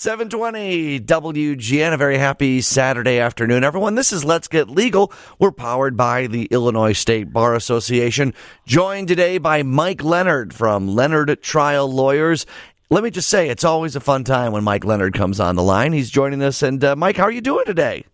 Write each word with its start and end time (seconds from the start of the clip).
720 0.00 0.98
WGN. 1.00 1.92
A 1.92 1.96
very 1.98 2.16
happy 2.16 2.62
Saturday 2.62 3.18
afternoon, 3.18 3.62
everyone. 3.62 3.96
This 3.96 4.14
is 4.14 4.24
Let's 4.24 4.48
Get 4.48 4.70
Legal. 4.70 5.12
We're 5.38 5.52
powered 5.52 5.94
by 5.94 6.26
the 6.26 6.46
Illinois 6.46 6.94
State 6.94 7.34
Bar 7.34 7.54
Association. 7.54 8.32
Joined 8.64 9.08
today 9.08 9.36
by 9.36 9.62
Mike 9.62 10.02
Leonard 10.02 10.54
from 10.54 10.88
Leonard 10.88 11.42
Trial 11.42 11.86
Lawyers. 11.86 12.46
Let 12.88 13.04
me 13.04 13.10
just 13.10 13.28
say, 13.28 13.50
it's 13.50 13.62
always 13.62 13.94
a 13.94 14.00
fun 14.00 14.24
time 14.24 14.52
when 14.52 14.64
Mike 14.64 14.86
Leonard 14.86 15.12
comes 15.12 15.38
on 15.38 15.54
the 15.54 15.62
line. 15.62 15.92
He's 15.92 16.08
joining 16.08 16.42
us. 16.42 16.62
And 16.62 16.82
uh, 16.82 16.96
Mike, 16.96 17.18
how 17.18 17.24
are 17.24 17.30
you 17.30 17.42
doing 17.42 17.66
today? 17.66 18.06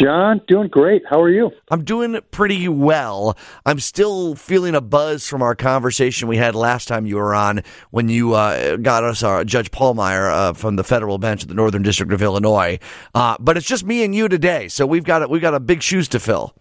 John, 0.00 0.40
doing 0.48 0.68
great. 0.68 1.02
How 1.08 1.20
are 1.20 1.28
you? 1.28 1.50
I'm 1.70 1.84
doing 1.84 2.18
pretty 2.30 2.68
well. 2.68 3.36
I'm 3.66 3.78
still 3.78 4.34
feeling 4.34 4.74
a 4.74 4.80
buzz 4.80 5.28
from 5.28 5.42
our 5.42 5.54
conversation 5.54 6.26
we 6.26 6.38
had 6.38 6.54
last 6.54 6.88
time 6.88 7.04
you 7.04 7.16
were 7.16 7.34
on 7.34 7.62
when 7.90 8.08
you 8.08 8.32
uh, 8.32 8.76
got 8.76 9.04
us 9.04 9.22
our 9.22 9.44
Judge 9.44 9.70
Pallmeyer 9.70 10.32
uh, 10.32 10.52
from 10.54 10.76
the 10.76 10.84
federal 10.84 11.18
bench 11.18 11.42
of 11.42 11.48
the 11.48 11.54
Northern 11.54 11.82
District 11.82 12.12
of 12.12 12.22
Illinois. 12.22 12.78
Uh, 13.14 13.36
but 13.40 13.58
it's 13.58 13.66
just 13.66 13.84
me 13.84 14.02
and 14.02 14.14
you 14.14 14.28
today, 14.28 14.68
so 14.68 14.86
we've 14.86 15.04
got 15.04 15.28
we've 15.28 15.42
got 15.42 15.54
a 15.54 15.60
big 15.60 15.82
shoes 15.82 16.08
to 16.08 16.20
fill. 16.20 16.54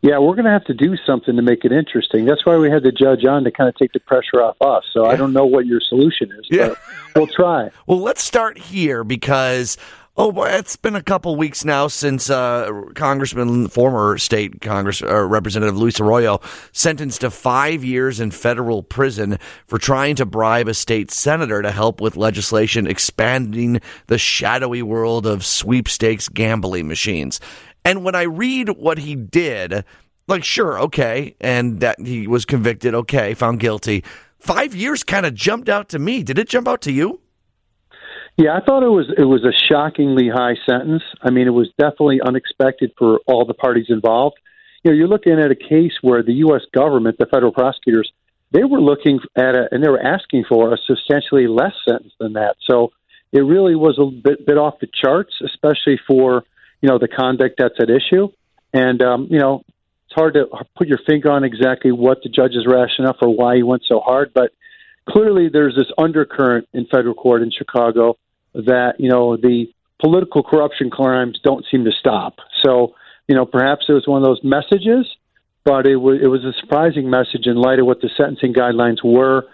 Yeah, 0.00 0.18
we're 0.18 0.34
going 0.34 0.44
to 0.44 0.52
have 0.52 0.64
to 0.66 0.74
do 0.74 0.96
something 1.04 1.34
to 1.34 1.42
make 1.42 1.64
it 1.64 1.72
interesting. 1.72 2.24
That's 2.24 2.46
why 2.46 2.56
we 2.56 2.70
had 2.70 2.84
the 2.84 2.92
judge 2.92 3.24
on 3.24 3.42
to 3.44 3.50
kind 3.50 3.68
of 3.68 3.74
take 3.74 3.92
the 3.92 3.98
pressure 3.98 4.40
off 4.40 4.56
us. 4.60 4.84
So 4.92 5.04
yeah. 5.04 5.10
I 5.10 5.16
don't 5.16 5.32
know 5.32 5.44
what 5.44 5.66
your 5.66 5.80
solution 5.80 6.30
is, 6.38 6.46
yeah. 6.50 6.68
but 6.68 6.78
we'll 7.16 7.26
try. 7.26 7.70
Well, 7.88 8.00
let's 8.00 8.22
start 8.22 8.58
here 8.58 9.02
because 9.02 9.76
Oh 10.20 10.32
boy, 10.32 10.48
it's 10.48 10.74
been 10.74 10.96
a 10.96 11.02
couple 11.02 11.36
weeks 11.36 11.64
now 11.64 11.86
since 11.86 12.28
uh, 12.28 12.68
Congressman, 12.96 13.68
former 13.68 14.18
state 14.18 14.60
Congress 14.60 15.00
uh, 15.00 15.22
Representative 15.22 15.78
Luis 15.78 16.00
Arroyo, 16.00 16.40
sentenced 16.72 17.20
to 17.20 17.30
five 17.30 17.84
years 17.84 18.18
in 18.18 18.32
federal 18.32 18.82
prison 18.82 19.38
for 19.68 19.78
trying 19.78 20.16
to 20.16 20.26
bribe 20.26 20.66
a 20.66 20.74
state 20.74 21.12
senator 21.12 21.62
to 21.62 21.70
help 21.70 22.00
with 22.00 22.16
legislation 22.16 22.88
expanding 22.88 23.80
the 24.08 24.18
shadowy 24.18 24.82
world 24.82 25.24
of 25.24 25.46
sweepstakes 25.46 26.28
gambling 26.28 26.88
machines. 26.88 27.38
And 27.84 28.02
when 28.02 28.16
I 28.16 28.22
read 28.22 28.70
what 28.70 28.98
he 28.98 29.14
did, 29.14 29.84
like 30.26 30.42
sure, 30.42 30.80
okay, 30.80 31.36
and 31.40 31.78
that 31.78 32.00
he 32.00 32.26
was 32.26 32.44
convicted, 32.44 32.92
okay, 32.92 33.34
found 33.34 33.60
guilty. 33.60 34.02
Five 34.40 34.74
years 34.74 35.04
kind 35.04 35.26
of 35.26 35.34
jumped 35.34 35.68
out 35.68 35.90
to 35.90 36.00
me. 36.00 36.24
Did 36.24 36.40
it 36.40 36.48
jump 36.48 36.66
out 36.66 36.80
to 36.82 36.92
you? 36.92 37.20
Yeah, 38.38 38.56
I 38.56 38.60
thought 38.64 38.84
it 38.84 38.88
was 38.88 39.12
it 39.18 39.24
was 39.24 39.44
a 39.44 39.50
shockingly 39.50 40.28
high 40.32 40.54
sentence. 40.64 41.02
I 41.20 41.30
mean, 41.30 41.48
it 41.48 41.52
was 41.52 41.70
definitely 41.76 42.20
unexpected 42.24 42.92
for 42.96 43.18
all 43.26 43.44
the 43.44 43.52
parties 43.52 43.86
involved. 43.88 44.36
You 44.84 44.92
know, 44.92 44.96
you're 44.96 45.08
looking 45.08 45.40
at 45.40 45.50
a 45.50 45.56
case 45.56 45.94
where 46.02 46.22
the 46.22 46.34
U.S. 46.46 46.62
government, 46.72 47.18
the 47.18 47.26
federal 47.26 47.50
prosecutors, 47.50 48.12
they 48.52 48.62
were 48.62 48.80
looking 48.80 49.18
at 49.34 49.56
a 49.56 49.66
and 49.72 49.82
they 49.82 49.88
were 49.88 50.00
asking 50.00 50.44
for 50.48 50.72
a 50.72 50.78
substantially 50.86 51.48
less 51.48 51.72
sentence 51.84 52.12
than 52.20 52.34
that. 52.34 52.54
So 52.64 52.92
it 53.32 53.40
really 53.40 53.74
was 53.74 53.98
a 53.98 54.06
bit 54.06 54.46
bit 54.46 54.56
off 54.56 54.74
the 54.80 54.86
charts, 54.86 55.34
especially 55.44 55.98
for 56.06 56.44
you 56.80 56.88
know 56.88 56.98
the 57.00 57.08
conduct 57.08 57.56
that's 57.58 57.80
at 57.80 57.90
issue. 57.90 58.28
And 58.72 59.02
um, 59.02 59.26
you 59.32 59.40
know, 59.40 59.64
it's 60.06 60.14
hard 60.14 60.34
to 60.34 60.46
put 60.76 60.86
your 60.86 61.00
finger 61.08 61.32
on 61.32 61.42
exactly 61.42 61.90
what 61.90 62.18
the 62.22 62.28
judge's 62.28 62.68
rationale 62.68 63.16
for 63.18 63.34
why 63.34 63.56
he 63.56 63.64
went 63.64 63.82
so 63.88 63.98
hard, 63.98 64.30
but 64.32 64.52
clearly 65.08 65.48
there's 65.52 65.74
this 65.74 65.90
undercurrent 65.98 66.68
in 66.72 66.86
federal 66.86 67.14
court 67.14 67.42
in 67.42 67.50
Chicago 67.50 68.16
that 68.66 68.94
you 68.98 69.08
know 69.08 69.36
the 69.36 69.66
political 70.00 70.42
corruption 70.42 70.90
crimes 70.90 71.38
don't 71.42 71.64
seem 71.70 71.84
to 71.84 71.92
stop. 71.92 72.36
So 72.64 72.94
you 73.28 73.34
know 73.34 73.46
perhaps 73.46 73.86
it 73.88 73.92
was 73.92 74.06
one 74.06 74.22
of 74.22 74.26
those 74.26 74.40
messages, 74.42 75.06
but 75.64 75.86
it 75.86 75.96
was 75.96 76.20
it 76.22 76.26
was 76.26 76.44
a 76.44 76.52
surprising 76.60 77.10
message 77.10 77.46
in 77.46 77.56
light 77.56 77.78
of 77.78 77.86
what 77.86 78.00
the 78.00 78.10
sentencing 78.16 78.54
guidelines 78.54 79.04
were 79.04 79.46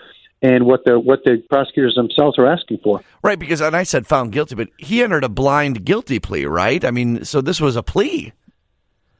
and 0.42 0.66
what 0.66 0.84
the 0.84 1.00
what 1.00 1.24
the 1.24 1.42
prosecutors 1.48 1.94
themselves 1.94 2.38
are 2.38 2.46
asking 2.46 2.78
for. 2.84 3.02
Right, 3.22 3.38
because 3.38 3.60
and 3.60 3.74
I 3.74 3.82
said 3.82 4.06
found 4.06 4.32
guilty, 4.32 4.54
but 4.54 4.68
he 4.76 5.02
entered 5.02 5.24
a 5.24 5.28
blind 5.28 5.84
guilty 5.84 6.20
plea, 6.20 6.44
right? 6.44 6.84
I 6.84 6.90
mean, 6.90 7.24
so 7.24 7.40
this 7.40 7.60
was 7.60 7.76
a 7.76 7.82
plea. 7.82 8.32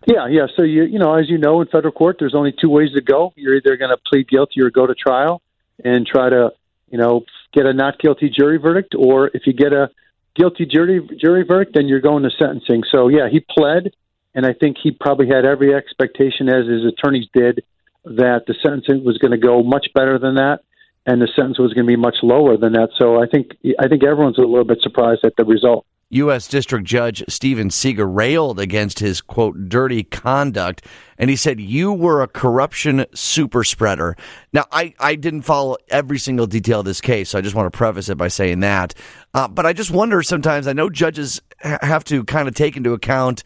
Yeah, 0.06 0.28
yeah. 0.28 0.46
So 0.54 0.62
you 0.62 0.84
you 0.84 0.98
know, 0.98 1.14
as 1.14 1.28
you 1.30 1.38
know, 1.38 1.62
in 1.62 1.68
federal 1.68 1.92
court, 1.92 2.16
there's 2.18 2.34
only 2.34 2.52
two 2.60 2.68
ways 2.68 2.90
to 2.94 3.00
go. 3.00 3.32
You're 3.36 3.56
either 3.56 3.76
going 3.76 3.90
to 3.90 3.96
plead 4.06 4.28
guilty 4.28 4.60
or 4.60 4.70
go 4.70 4.86
to 4.86 4.94
trial 4.94 5.40
and 5.82 6.06
try 6.06 6.28
to 6.28 6.52
you 6.94 7.00
know 7.00 7.24
get 7.52 7.66
a 7.66 7.72
not 7.72 7.98
guilty 7.98 8.30
jury 8.30 8.56
verdict, 8.56 8.94
or 8.96 9.28
if 9.34 9.48
you 9.48 9.52
get 9.52 9.72
a 9.72 9.90
guilty 10.36 10.64
jury 10.64 11.00
jury 11.20 11.42
verdict, 11.42 11.72
then 11.74 11.88
you're 11.88 12.00
going 12.00 12.22
to 12.22 12.30
sentencing. 12.30 12.84
So 12.94 13.08
yeah, 13.08 13.28
he 13.28 13.40
pled, 13.40 13.92
and 14.32 14.46
I 14.46 14.52
think 14.52 14.76
he 14.80 14.92
probably 14.92 15.26
had 15.26 15.44
every 15.44 15.74
expectation, 15.74 16.48
as 16.48 16.68
his 16.68 16.84
attorneys 16.86 17.26
did, 17.34 17.64
that 18.04 18.42
the 18.46 18.54
sentencing 18.62 19.04
was 19.04 19.18
going 19.18 19.32
to 19.32 19.38
go 19.38 19.64
much 19.64 19.88
better 19.92 20.20
than 20.20 20.36
that, 20.36 20.60
and 21.04 21.20
the 21.20 21.28
sentence 21.34 21.58
was 21.58 21.74
going 21.74 21.84
to 21.84 21.90
be 21.90 21.96
much 21.96 22.18
lower 22.22 22.56
than 22.56 22.74
that. 22.74 22.90
So 22.96 23.20
I 23.20 23.26
think 23.26 23.56
I 23.80 23.88
think 23.88 24.04
everyone's 24.04 24.38
a 24.38 24.42
little 24.42 24.64
bit 24.64 24.80
surprised 24.80 25.24
at 25.24 25.34
the 25.36 25.44
result. 25.44 25.86
U.S. 26.14 26.48
District 26.48 26.84
Judge 26.84 27.24
Steven 27.28 27.70
Seeger 27.70 28.08
railed 28.08 28.60
against 28.60 28.98
his, 28.98 29.20
quote, 29.20 29.68
dirty 29.68 30.04
conduct. 30.04 30.84
And 31.18 31.28
he 31.28 31.36
said, 31.36 31.60
You 31.60 31.92
were 31.92 32.22
a 32.22 32.28
corruption 32.28 33.06
super 33.14 33.64
spreader. 33.64 34.16
Now, 34.52 34.64
I, 34.70 34.94
I 34.98 35.16
didn't 35.16 35.42
follow 35.42 35.76
every 35.88 36.18
single 36.18 36.46
detail 36.46 36.80
of 36.80 36.86
this 36.86 37.00
case, 37.00 37.30
so 37.30 37.38
I 37.38 37.40
just 37.40 37.54
want 37.54 37.72
to 37.72 37.76
preface 37.76 38.08
it 38.08 38.16
by 38.16 38.28
saying 38.28 38.60
that. 38.60 38.94
Uh, 39.32 39.48
but 39.48 39.66
I 39.66 39.72
just 39.72 39.90
wonder 39.90 40.22
sometimes, 40.22 40.66
I 40.66 40.72
know 40.72 40.88
judges 40.88 41.40
have 41.58 42.04
to 42.04 42.24
kind 42.24 42.48
of 42.48 42.54
take 42.54 42.76
into 42.76 42.92
account 42.92 43.42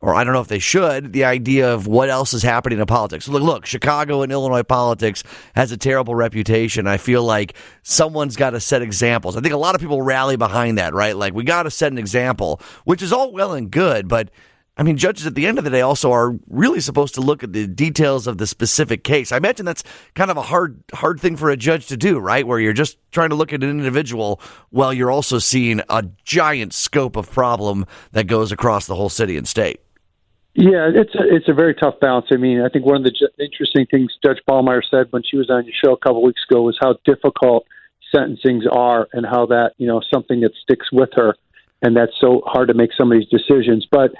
or 0.00 0.14
I 0.14 0.22
don't 0.22 0.32
know 0.32 0.40
if 0.40 0.48
they 0.48 0.60
should, 0.60 1.12
the 1.12 1.24
idea 1.24 1.72
of 1.74 1.86
what 1.86 2.08
else 2.08 2.32
is 2.32 2.42
happening 2.42 2.78
in 2.78 2.86
politics. 2.86 3.26
Look, 3.28 3.42
look, 3.42 3.66
Chicago 3.66 4.22
and 4.22 4.30
Illinois 4.30 4.62
politics 4.62 5.24
has 5.56 5.72
a 5.72 5.76
terrible 5.76 6.14
reputation. 6.14 6.86
I 6.86 6.98
feel 6.98 7.24
like 7.24 7.54
someone's 7.82 8.36
got 8.36 8.50
to 8.50 8.60
set 8.60 8.82
examples. 8.82 9.36
I 9.36 9.40
think 9.40 9.54
a 9.54 9.58
lot 9.58 9.74
of 9.74 9.80
people 9.80 10.00
rally 10.00 10.36
behind 10.36 10.78
that, 10.78 10.94
right? 10.94 11.16
Like 11.16 11.34
we 11.34 11.42
got 11.42 11.64
to 11.64 11.70
set 11.70 11.90
an 11.90 11.98
example, 11.98 12.60
which 12.84 13.02
is 13.02 13.12
all 13.12 13.32
well 13.32 13.54
and 13.54 13.70
good, 13.70 14.06
but 14.06 14.30
I 14.78 14.84
mean, 14.84 14.96
judges 14.96 15.26
at 15.26 15.34
the 15.34 15.48
end 15.48 15.58
of 15.58 15.64
the 15.64 15.70
day 15.70 15.80
also 15.80 16.12
are 16.12 16.38
really 16.46 16.78
supposed 16.78 17.16
to 17.16 17.20
look 17.20 17.42
at 17.42 17.52
the 17.52 17.66
details 17.66 18.28
of 18.28 18.38
the 18.38 18.46
specific 18.46 19.02
case. 19.02 19.32
I 19.32 19.36
imagine 19.36 19.66
that's 19.66 19.82
kind 20.14 20.30
of 20.30 20.36
a 20.36 20.42
hard, 20.42 20.80
hard 20.94 21.18
thing 21.18 21.36
for 21.36 21.50
a 21.50 21.56
judge 21.56 21.88
to 21.88 21.96
do, 21.96 22.20
right? 22.20 22.46
Where 22.46 22.60
you're 22.60 22.72
just 22.72 22.96
trying 23.10 23.30
to 23.30 23.34
look 23.34 23.52
at 23.52 23.64
an 23.64 23.70
individual 23.70 24.40
while 24.70 24.92
you're 24.92 25.10
also 25.10 25.40
seeing 25.40 25.80
a 25.88 26.04
giant 26.24 26.74
scope 26.74 27.16
of 27.16 27.28
problem 27.28 27.86
that 28.12 28.28
goes 28.28 28.52
across 28.52 28.86
the 28.86 28.94
whole 28.94 29.08
city 29.08 29.36
and 29.36 29.48
state. 29.48 29.80
Yeah, 30.60 30.90
it's 30.92 31.14
a, 31.14 31.22
it's 31.22 31.48
a 31.48 31.54
very 31.54 31.72
tough 31.72 32.00
balance. 32.00 32.26
I 32.32 32.36
mean, 32.36 32.60
I 32.60 32.68
think 32.68 32.84
one 32.84 32.96
of 32.96 33.04
the 33.04 33.12
ju- 33.12 33.28
interesting 33.38 33.86
things 33.86 34.18
Judge 34.24 34.40
Pallmeyer 34.50 34.80
said 34.90 35.06
when 35.10 35.22
she 35.22 35.36
was 35.36 35.48
on 35.50 35.64
your 35.64 35.74
show 35.84 35.92
a 35.92 35.96
couple 35.96 36.20
weeks 36.20 36.40
ago 36.50 36.62
was 36.62 36.76
how 36.80 36.96
difficult 37.04 37.64
sentencings 38.12 38.62
are 38.68 39.06
and 39.12 39.24
how 39.24 39.46
that 39.46 39.74
you 39.78 39.86
know 39.86 40.00
something 40.12 40.40
that 40.40 40.50
sticks 40.60 40.90
with 40.90 41.10
her, 41.14 41.36
and 41.80 41.96
that's 41.96 42.10
so 42.20 42.42
hard 42.44 42.66
to 42.66 42.74
make 42.74 42.90
some 42.98 43.12
of 43.12 43.18
these 43.20 43.28
decisions. 43.28 43.86
But 43.88 44.10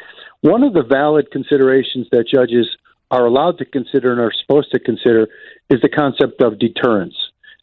one 0.43 0.62
of 0.62 0.75
the 0.75 0.84
valid 0.84 1.32
considerations 1.32 2.06
that 2.12 2.28
judges 2.32 2.69
are 3.10 3.27
allowed 3.27 3.59
to 3.59 3.65
consider 3.65 4.12
and 4.12 4.21
are 4.21 4.31
supposed 4.41 4.71
to 4.71 4.78
consider 4.78 5.27
is 5.71 5.81
the 5.81 5.88
concept 5.88 6.41
of 6.41 6.60
deterrence. 6.60 7.16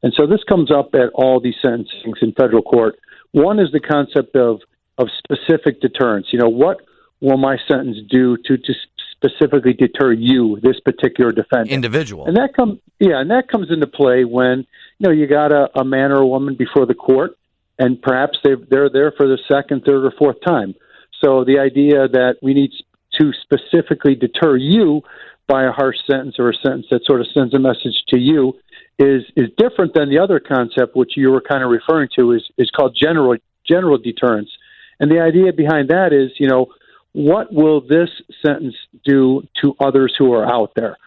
And 0.04 0.14
so 0.18 0.28
this 0.28 0.44
comes 0.50 0.70
up 0.70 0.94
at 0.96 1.12
all 1.14 1.40
these 1.40 1.56
sentencings 1.64 2.22
in 2.22 2.34
federal 2.34 2.62
court. 2.62 3.00
One 3.32 3.58
is 3.58 3.72
the 3.72 3.80
concept 3.80 4.36
of 4.36 4.60
of 4.98 5.08
specific 5.18 5.80
deterrence. 5.80 6.28
You 6.34 6.40
know, 6.40 6.50
what 6.50 6.82
will 7.26 7.38
my 7.38 7.58
sentence 7.68 7.98
do 8.10 8.38
to, 8.46 8.58
to 8.58 8.74
specifically 9.12 9.74
deter 9.74 10.14
you, 10.14 10.60
this 10.62 10.80
particular 10.80 11.32
defendant, 11.32 11.72
individual? 11.72 12.28
And 12.28 12.38
that 12.38 12.54
comes, 12.56 12.80
yeah, 13.00 13.20
and 13.20 13.32
that 13.32 13.48
comes 13.50 13.72
into 13.72 13.88
play 13.88 14.24
when 14.24 14.66
you 15.00 15.08
know 15.08 15.12
you 15.12 15.28
got 15.28 15.52
a, 15.52 15.68
a 15.80 15.84
man 15.84 16.12
or 16.12 16.22
a 16.22 16.28
woman 16.28 16.56
before 16.56 16.86
the 16.86 16.94
court, 16.94 17.32
and 17.80 18.02
perhaps 18.02 18.38
they 18.44 18.52
they're 18.70 18.90
there 18.90 19.12
for 19.18 19.28
the 19.28 19.40
second, 19.52 19.84
third, 19.86 20.06
or 20.06 20.14
fourth 20.18 20.38
time. 20.46 20.76
So 21.24 21.44
the 21.44 21.60
idea 21.60 22.08
that 22.08 22.36
we 22.44 22.54
need 22.54 22.72
to 23.20 23.32
specifically 23.42 24.16
deter 24.16 24.56
you 24.58 25.02
by 25.48 25.64
a 25.64 25.72
harsh 25.72 25.98
sentence 26.10 26.36
or 26.38 26.50
a 26.50 26.56
sentence 26.56 26.88
that 26.92 27.06
sort 27.06 27.22
of 27.22 27.28
sends 27.34 27.54
a 27.54 27.60
message 27.60 28.04
to 28.10 28.20
you 28.20 28.54
is 29.00 29.24
is 29.36 29.50
different 29.58 29.94
than 29.94 30.10
the 30.10 30.20
other 30.20 30.40
concept 30.40 30.96
which 30.96 31.14
you 31.16 31.32
were 31.32 31.42
kind 31.42 31.64
of 31.64 31.70
referring 31.70 32.10
to 32.18 32.32
is 32.32 32.44
is 32.58 32.70
called 32.70 32.96
general 33.00 33.36
general 33.68 33.98
deterrence. 33.98 34.50
And 35.00 35.12
the 35.12 35.20
idea 35.20 35.52
behind 35.52 35.90
that 35.90 36.14
is, 36.14 36.32
you 36.40 36.48
know, 36.48 36.68
what 37.16 37.54
will 37.54 37.80
this 37.80 38.10
sentence 38.46 38.76
do 39.06 39.48
to 39.62 39.74
others 39.80 40.14
who 40.18 40.34
are 40.34 40.46
out 40.46 40.74
there? 40.76 40.98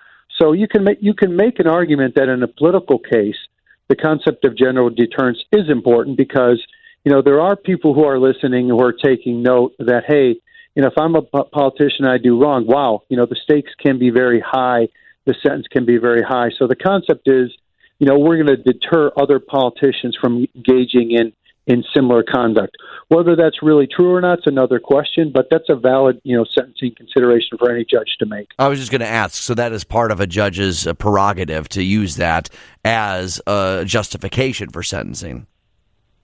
So 0.40 0.52
you 0.52 0.66
can 0.66 0.82
make 0.82 0.98
you 1.02 1.12
can 1.12 1.36
make 1.36 1.60
an 1.60 1.66
argument 1.66 2.14
that 2.14 2.30
in 2.30 2.42
a 2.42 2.48
political 2.48 2.98
case, 2.98 3.36
the 3.88 3.96
concept 3.96 4.46
of 4.46 4.56
general 4.56 4.88
deterrence 4.88 5.38
is 5.52 5.68
important 5.68 6.16
because 6.16 6.64
you 7.04 7.12
know 7.12 7.20
there 7.20 7.42
are 7.42 7.56
people 7.56 7.92
who 7.92 8.04
are 8.04 8.18
listening 8.18 8.68
who 8.68 8.82
are 8.82 8.92
taking 8.92 9.42
note 9.42 9.74
that 9.78 10.04
hey, 10.06 10.36
you 10.74 10.82
know 10.82 10.88
if 10.88 10.96
I'm 10.96 11.14
a 11.14 11.22
politician 11.22 12.06
I 12.06 12.16
do 12.16 12.40
wrong, 12.40 12.66
wow, 12.66 13.02
you 13.10 13.18
know 13.18 13.26
the 13.26 13.36
stakes 13.44 13.72
can 13.78 13.98
be 13.98 14.08
very 14.08 14.40
high, 14.40 14.88
the 15.26 15.34
sentence 15.42 15.66
can 15.70 15.84
be 15.84 15.98
very 15.98 16.22
high. 16.22 16.48
So 16.58 16.66
the 16.66 16.76
concept 16.76 17.28
is, 17.28 17.50
you 17.98 18.06
know, 18.06 18.18
we're 18.18 18.42
going 18.42 18.46
to 18.46 18.56
deter 18.56 19.10
other 19.14 19.40
politicians 19.40 20.16
from 20.18 20.46
engaging 20.56 21.10
in 21.10 21.34
in 21.68 21.84
similar 21.94 22.24
conduct. 22.24 22.76
Whether 23.08 23.36
that's 23.36 23.62
really 23.62 23.86
true 23.86 24.12
or 24.12 24.20
not 24.20 24.38
is 24.38 24.44
another 24.46 24.80
question, 24.80 25.30
but 25.32 25.46
that's 25.50 25.68
a 25.68 25.76
valid, 25.76 26.20
you 26.24 26.36
know, 26.36 26.44
sentencing 26.52 26.94
consideration 26.96 27.58
for 27.58 27.70
any 27.70 27.84
judge 27.84 28.16
to 28.18 28.26
make. 28.26 28.48
I 28.58 28.68
was 28.68 28.78
just 28.78 28.90
going 28.90 29.02
to 29.02 29.06
ask. 29.06 29.34
So 29.42 29.54
that 29.54 29.72
is 29.72 29.84
part 29.84 30.10
of 30.10 30.18
a 30.18 30.26
judge's 30.26 30.86
uh, 30.86 30.94
prerogative 30.94 31.68
to 31.70 31.82
use 31.82 32.16
that 32.16 32.48
as 32.84 33.40
a 33.46 33.84
justification 33.86 34.70
for 34.70 34.82
sentencing. 34.82 35.46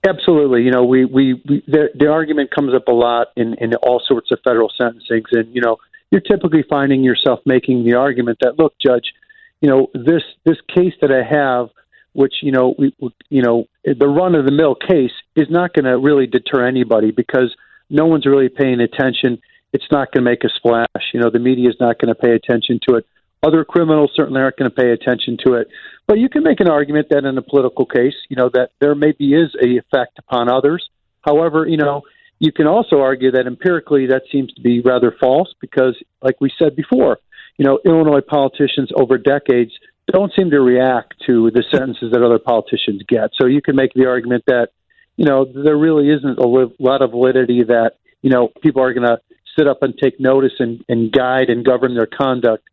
Absolutely. 0.07 0.63
You 0.63 0.71
know, 0.71 0.83
we, 0.83 1.05
we, 1.05 1.33
we 1.47 1.63
the, 1.67 1.89
the 1.97 2.07
argument 2.07 2.49
comes 2.53 2.73
up 2.75 2.87
a 2.87 2.93
lot 2.93 3.27
in, 3.35 3.55
in 3.59 3.73
all 3.75 4.01
sorts 4.05 4.31
of 4.31 4.39
federal 4.43 4.71
sentencings. 4.79 5.25
And, 5.31 5.53
you 5.55 5.61
know, 5.61 5.77
you're 6.11 6.21
typically 6.21 6.63
finding 6.69 7.03
yourself 7.03 7.39
making 7.45 7.85
the 7.85 7.95
argument 7.95 8.39
that, 8.41 8.59
look, 8.59 8.73
Judge, 8.83 9.13
you 9.61 9.69
know, 9.69 9.87
this, 9.93 10.21
this 10.43 10.57
case 10.75 10.93
that 11.01 11.11
I 11.11 11.23
have, 11.23 11.69
which, 12.15 12.35
you 12.41 12.51
know, 12.51 12.73
we, 12.77 12.95
you 13.29 13.41
know, 13.41 13.65
the 13.83 14.07
run 14.07 14.35
of 14.35 14.45
the 14.45 14.51
mill 14.51 14.75
case 14.75 15.11
is 15.35 15.47
not 15.49 15.73
going 15.73 15.85
to 15.85 15.97
really 15.97 16.27
deter 16.27 16.65
anybody 16.65 17.11
because 17.11 17.53
no 17.89 18.05
one's 18.05 18.25
really 18.25 18.49
paying 18.49 18.79
attention. 18.79 19.37
It's 19.73 19.85
not 19.91 20.11
going 20.11 20.23
to 20.23 20.31
make 20.31 20.43
a 20.43 20.49
splash. 20.49 21.11
You 21.13 21.19
know, 21.19 21.29
the 21.29 21.39
media 21.39 21.69
is 21.69 21.75
not 21.79 21.99
going 21.99 22.13
to 22.13 22.15
pay 22.15 22.31
attention 22.31 22.79
to 22.87 22.95
it. 22.95 23.05
Other 23.43 23.65
criminals 23.65 24.11
certainly 24.15 24.41
aren't 24.41 24.57
going 24.57 24.71
to 24.71 24.75
pay 24.75 24.91
attention 24.91 25.37
to 25.45 25.55
it. 25.55 25.67
But 26.07 26.17
you 26.17 26.29
can 26.29 26.43
make 26.43 26.61
an 26.61 26.69
argument 26.69 27.07
that 27.09 27.25
in 27.25 27.37
a 27.37 27.41
political 27.41 27.85
case, 27.85 28.15
you 28.29 28.37
know, 28.37 28.49
that 28.53 28.71
there 28.79 28.95
maybe 28.95 29.33
is 29.33 29.53
a 29.61 29.77
effect 29.77 30.17
upon 30.17 30.49
others. 30.49 30.89
However, 31.21 31.67
you 31.67 31.77
know, 31.77 32.03
you 32.39 32.51
can 32.51 32.65
also 32.65 33.01
argue 33.01 33.31
that 33.31 33.45
empirically 33.45 34.07
that 34.07 34.23
seems 34.31 34.53
to 34.53 34.61
be 34.61 34.79
rather 34.79 35.15
false 35.19 35.53
because, 35.59 35.95
like 36.21 36.39
we 36.39 36.51
said 36.57 36.75
before, 36.75 37.17
you 37.57 37.65
know, 37.65 37.79
Illinois 37.85 38.21
politicians 38.21 38.89
over 38.95 39.17
decades 39.17 39.71
don't 40.07 40.31
seem 40.35 40.51
to 40.51 40.59
react 40.59 41.15
to 41.25 41.51
the 41.51 41.63
sentences 41.71 42.11
that 42.11 42.21
other 42.21 42.39
politicians 42.39 43.01
get. 43.07 43.31
So 43.39 43.47
you 43.47 43.61
can 43.61 43.75
make 43.75 43.93
the 43.93 44.05
argument 44.05 44.43
that, 44.47 44.69
you 45.17 45.25
know, 45.25 45.45
there 45.45 45.77
really 45.77 46.09
isn't 46.09 46.37
a 46.37 46.47
lot 46.47 47.01
of 47.01 47.11
validity 47.11 47.63
that, 47.63 47.93
you 48.21 48.29
know, 48.29 48.49
people 48.61 48.81
are 48.81 48.93
going 48.93 49.07
to 49.07 49.19
sit 49.57 49.67
up 49.67 49.81
and 49.81 49.97
take 49.97 50.19
notice 50.19 50.53
and, 50.59 50.83
and 50.89 51.11
guide 51.11 51.49
and 51.49 51.65
govern 51.65 51.95
their 51.95 52.07
conduct 52.07 52.63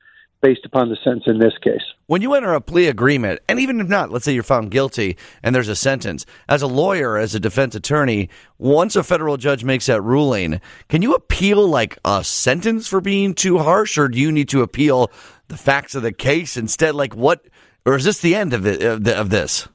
based 0.42 0.66
upon 0.66 0.88
the 0.88 0.96
sentence 1.04 1.24
in 1.28 1.38
this 1.38 1.52
case. 1.62 1.82
When 2.06 2.20
you 2.20 2.34
enter 2.34 2.52
a 2.52 2.60
plea 2.60 2.88
agreement, 2.88 3.40
and 3.48 3.60
even 3.60 3.80
if 3.80 3.88
not, 3.88 4.10
let's 4.10 4.24
say 4.24 4.34
you're 4.34 4.42
found 4.42 4.72
guilty 4.72 5.16
and 5.42 5.54
there's 5.54 5.68
a 5.68 5.76
sentence, 5.76 6.26
as 6.48 6.62
a 6.62 6.66
lawyer, 6.66 7.16
as 7.16 7.34
a 7.34 7.40
defense 7.40 7.76
attorney, 7.76 8.28
once 8.58 8.96
a 8.96 9.04
federal 9.04 9.36
judge 9.36 9.62
makes 9.62 9.86
that 9.86 10.02
ruling, 10.02 10.60
can 10.88 11.00
you 11.00 11.14
appeal 11.14 11.66
like 11.68 11.96
a 12.04 12.24
sentence 12.24 12.88
for 12.88 13.00
being 13.00 13.34
too 13.34 13.58
harsh, 13.58 13.96
or 13.96 14.08
do 14.08 14.18
you 14.18 14.32
need 14.32 14.48
to 14.48 14.62
appeal 14.62 15.12
the 15.52 15.58
facts 15.58 15.94
of 15.94 16.02
the 16.02 16.12
case 16.12 16.56
instead? 16.56 16.94
Like 16.94 17.14
what, 17.14 17.46
or 17.86 17.94
is 17.94 18.04
this 18.04 18.20
the 18.20 18.34
end 18.34 18.52
of, 18.52 18.66
it, 18.66 18.82
of, 18.82 19.04
the, 19.04 19.16
of 19.16 19.30
this? 19.30 19.68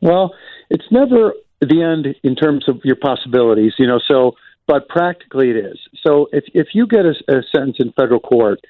Well, 0.00 0.34
it's 0.70 0.84
never 0.90 1.32
the 1.60 1.82
end 1.82 2.14
in 2.22 2.36
terms 2.36 2.68
of 2.68 2.80
your 2.84 2.96
possibilities, 2.96 3.72
you 3.78 3.86
know, 3.86 3.98
so, 4.06 4.32
but 4.66 4.88
practically 4.88 5.50
it 5.50 5.56
is. 5.56 5.78
So 6.06 6.28
if, 6.32 6.44
if 6.54 6.68
you 6.74 6.86
get 6.86 7.06
a, 7.06 7.14
a 7.28 7.42
sentence 7.54 7.76
in 7.78 7.92
federal 7.92 8.20
court, 8.20 8.60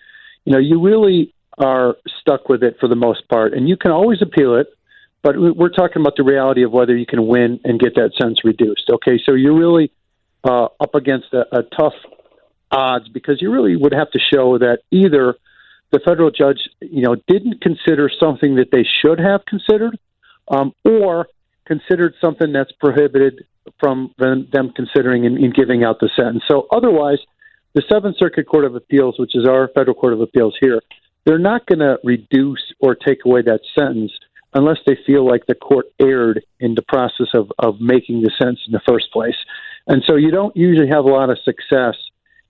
you 0.44 0.52
know, 0.52 0.58
you 0.58 0.81
really 0.81 1.34
are 1.58 1.96
stuck 2.20 2.49
with 2.49 2.62
it 2.62 2.76
for 2.78 2.88
the 2.88 2.94
most 2.94 3.28
part, 3.28 3.52
and 3.54 3.69
you 3.69 3.76
can 3.76 3.90
always 3.90 4.22
appeal 4.22 4.54
it. 4.54 4.69
But 5.22 5.34
we're 5.37 5.70
talking 5.70 6.02
about 6.02 6.14
the 6.16 6.22
reality 6.22 6.62
of 6.62 6.70
whether 6.70 6.96
you 6.96 7.06
can 7.06 7.26
win 7.26 7.58
and 7.64 7.81
get 7.81 7.96
that 7.96 8.12
sentence 8.16 8.44
reduced. 8.44 8.88
Okay, 8.88 9.19
so 9.26 9.32
you're 9.32 9.58
really 9.58 9.90
uh, 10.44 10.66
up 10.78 10.94
against 10.94 11.32
a, 11.32 11.44
a 11.50 11.62
tough 11.64 11.94
odds 12.70 13.08
because 13.08 13.42
you 13.42 13.50
really 13.50 13.75
would 13.75 13.92
have 13.92 14.10
to 14.12 14.20
show 14.32 14.58
that 14.58 14.81
either 14.92 15.34
the 15.93 16.00
federal 16.05 16.31
judge, 16.31 16.59
you 16.81 17.03
know, 17.03 17.17
didn't 17.27 17.61
consider 17.61 18.11
something 18.21 18.56
that 18.56 18.71
they 18.73 18.85
should 19.03 19.19
have 19.21 19.44
considered, 19.47 19.99
um, 20.49 20.73
or 20.85 21.29
considered 21.67 22.15
something 22.21 22.53
that's 22.53 22.73
prohibited 22.73 23.44
from 23.81 24.15
them, 24.19 24.73
considering 24.75 25.25
in, 25.25 25.37
in 25.43 25.50
giving 25.50 25.85
out 25.85 25.99
the 26.00 26.11
sentence. 26.17 26.44
So 26.49 26.67
otherwise, 26.73 27.19
the 27.75 27.83
Seventh 27.91 28.17
Circuit 28.19 28.47
Court 28.47 28.65
of 28.65 28.75
Appeals, 28.75 29.17
which 29.19 29.35
is 29.35 29.47
our 29.47 29.69
federal 29.75 29.94
court 29.94 30.12
of 30.12 30.21
appeals 30.21 30.56
here, 30.61 30.81
they're 31.25 31.38
not 31.38 31.67
going 31.67 31.81
to 31.81 31.99
reduce 32.05 32.73
or 32.81 32.94
take 32.94 33.25
away 33.25 33.43
that 33.43 33.61
sentence 33.79 34.12
unless 34.55 34.79
they 34.87 34.97
feel 35.06 35.27
like 35.27 35.44
the 35.47 35.55
court 35.55 35.87
erred 36.00 36.43
in 36.61 36.75
the 36.75 36.83
process 36.83 37.27
of, 37.35 37.53
of 37.59 37.81
making 37.81 38.23
the 38.23 38.31
sentence 38.38 38.61
in 38.67 38.73
the 38.73 38.81
first 38.88 39.12
place. 39.12 39.37
And 39.87 40.03
so 40.06 40.17
you 40.17 40.31
don't 40.31 40.56
usually 40.56 40.88
have 40.88 41.05
a 41.05 41.09
lot 41.09 41.31
of 41.31 41.38
success 41.44 41.97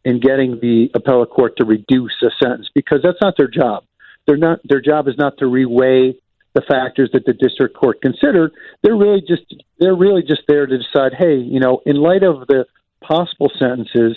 in 0.06 0.20
getting 0.20 0.61
the 0.61 0.88
appellate 0.94 1.31
court 1.31 1.56
to 1.56 1.64
reduce 1.64 2.14
a 2.23 2.31
sentence 2.41 2.69
because 2.73 3.00
that's 3.03 3.19
not 3.20 3.35
their 3.37 3.49
job. 3.49 3.82
They're 4.25 4.37
not 4.37 4.61
their 4.62 4.81
job 4.81 5.08
is 5.08 5.17
not 5.19 5.37
to 5.38 5.47
reweigh 5.47 6.14
the 6.55 6.62
factors 6.62 7.11
that 7.12 7.25
the 7.26 7.32
district 7.32 7.76
court 7.76 8.00
considered. 8.00 8.53
They're 8.82 8.97
really 8.97 9.20
just 9.20 9.43
they're 9.81 9.97
really 9.97 10.23
just 10.23 10.43
there 10.47 10.64
to 10.64 10.79
decide, 10.79 11.12
hey, 11.19 11.35
you 11.35 11.58
know, 11.58 11.82
in 11.85 11.97
light 11.97 12.23
of 12.23 12.47
the 12.47 12.67
possible 13.03 13.50
sentences 13.58 14.17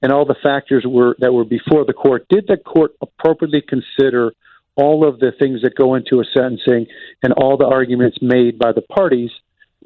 and 0.00 0.10
all 0.10 0.24
the 0.24 0.36
factors 0.42 0.86
were 0.88 1.16
that 1.18 1.34
were 1.34 1.44
before 1.44 1.84
the 1.84 1.92
court, 1.92 2.26
did 2.30 2.46
the 2.48 2.56
court 2.56 2.92
appropriately 3.02 3.60
consider 3.60 4.32
all 4.74 5.06
of 5.06 5.18
the 5.18 5.32
things 5.38 5.60
that 5.62 5.74
go 5.74 5.96
into 5.96 6.20
a 6.20 6.24
sentencing 6.34 6.86
and 7.22 7.34
all 7.34 7.58
the 7.58 7.66
arguments 7.66 8.16
made 8.22 8.58
by 8.58 8.72
the 8.72 8.82
parties, 8.82 9.30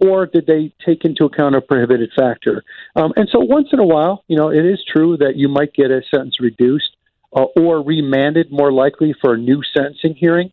or 0.01 0.27
did 0.27 0.47
they 0.47 0.73
take 0.85 1.05
into 1.05 1.25
account 1.25 1.55
a 1.55 1.61
prohibited 1.61 2.11
factor? 2.17 2.65
Um, 2.97 3.13
and 3.17 3.29
so, 3.31 3.41
once 3.41 3.69
in 3.73 3.79
a 3.79 3.87
while, 3.87 4.25
you 4.29 4.37
know, 4.37 4.51
it 4.51 4.65
is 4.65 4.83
true 4.91 5.17
that 5.19 5.37
you 5.37 5.49
might 5.49 5.75
get 5.75 5.91
a 5.91 6.01
sentence 6.11 6.41
reduced 6.41 6.97
uh, 7.35 7.45
or 7.57 7.83
remanded, 7.83 8.51
more 8.51 8.73
likely 8.73 9.15
for 9.21 9.35
a 9.35 9.39
new 9.39 9.63
sentencing 9.75 10.15
hearing. 10.15 10.53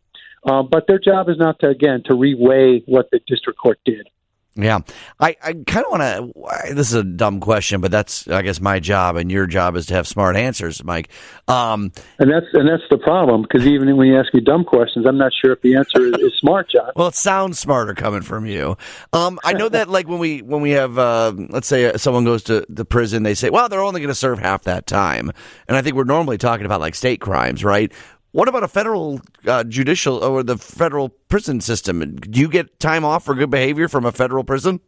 Um, 0.49 0.69
but 0.71 0.85
their 0.87 0.99
job 0.99 1.29
is 1.29 1.37
not 1.37 1.59
to, 1.59 1.69
again, 1.69 2.03
to 2.05 2.13
reweigh 2.13 2.83
what 2.85 3.09
the 3.11 3.19
district 3.27 3.59
court 3.59 3.79
did. 3.85 4.07
Yeah, 4.57 4.79
I, 5.19 5.35
I 5.43 5.53
kind 5.53 5.85
of 5.85 5.91
want 5.91 6.01
to. 6.01 6.73
This 6.73 6.87
is 6.87 6.95
a 6.95 7.03
dumb 7.03 7.39
question, 7.39 7.79
but 7.79 7.91
that's 7.91 8.27
I 8.27 8.41
guess 8.41 8.59
my 8.59 8.79
job, 8.79 9.15
and 9.15 9.31
your 9.31 9.45
job 9.45 9.75
is 9.75 9.85
to 9.87 9.93
have 9.93 10.07
smart 10.07 10.35
answers, 10.35 10.83
Mike. 10.83 11.09
Um, 11.47 11.91
and 12.17 12.31
that's 12.31 12.47
and 12.53 12.67
that's 12.67 12.83
the 12.89 12.97
problem 12.97 13.43
because 13.43 13.67
even 13.67 13.95
when 13.97 14.07
you 14.07 14.17
ask 14.19 14.33
me 14.33 14.41
dumb 14.41 14.65
questions, 14.65 15.05
I'm 15.07 15.17
not 15.17 15.31
sure 15.39 15.53
if 15.53 15.61
the 15.61 15.75
answer 15.75 16.07
is, 16.07 16.13
is 16.13 16.33
smart, 16.39 16.71
John. 16.71 16.91
Well, 16.95 17.07
it 17.07 17.15
sounds 17.15 17.59
smarter 17.59 17.93
coming 17.93 18.23
from 18.23 18.47
you. 18.47 18.77
Um, 19.13 19.39
I 19.43 19.53
know 19.53 19.69
that 19.69 19.89
like 19.89 20.07
when 20.07 20.17
we 20.17 20.41
when 20.41 20.61
we 20.61 20.71
have 20.71 20.97
uh, 20.97 21.33
let's 21.49 21.67
say 21.67 21.95
someone 21.97 22.25
goes 22.25 22.43
to 22.45 22.65
the 22.67 22.83
prison, 22.83 23.21
they 23.21 23.35
say, 23.35 23.51
well, 23.51 23.69
they're 23.69 23.81
only 23.81 24.01
going 24.01 24.09
to 24.09 24.15
serve 24.15 24.39
half 24.39 24.63
that 24.63 24.87
time, 24.87 25.31
and 25.67 25.77
I 25.77 25.83
think 25.83 25.95
we're 25.95 26.03
normally 26.03 26.39
talking 26.39 26.65
about 26.65 26.81
like 26.81 26.95
state 26.95 27.21
crimes, 27.21 27.63
right? 27.63 27.93
What 28.31 28.47
about 28.47 28.63
a 28.63 28.67
federal 28.67 29.21
uh, 29.45 29.63
judicial 29.63 30.23
or 30.23 30.43
the 30.43 30.57
federal 30.57 31.09
prison 31.09 31.61
system? 31.61 32.15
Do 32.15 32.39
you 32.39 32.49
get 32.49 32.79
time 32.79 33.05
off 33.05 33.25
for 33.25 33.33
good 33.33 33.49
behavior 33.49 33.87
from 33.87 34.05
a 34.05 34.11
federal 34.11 34.43
prison? 34.43 34.79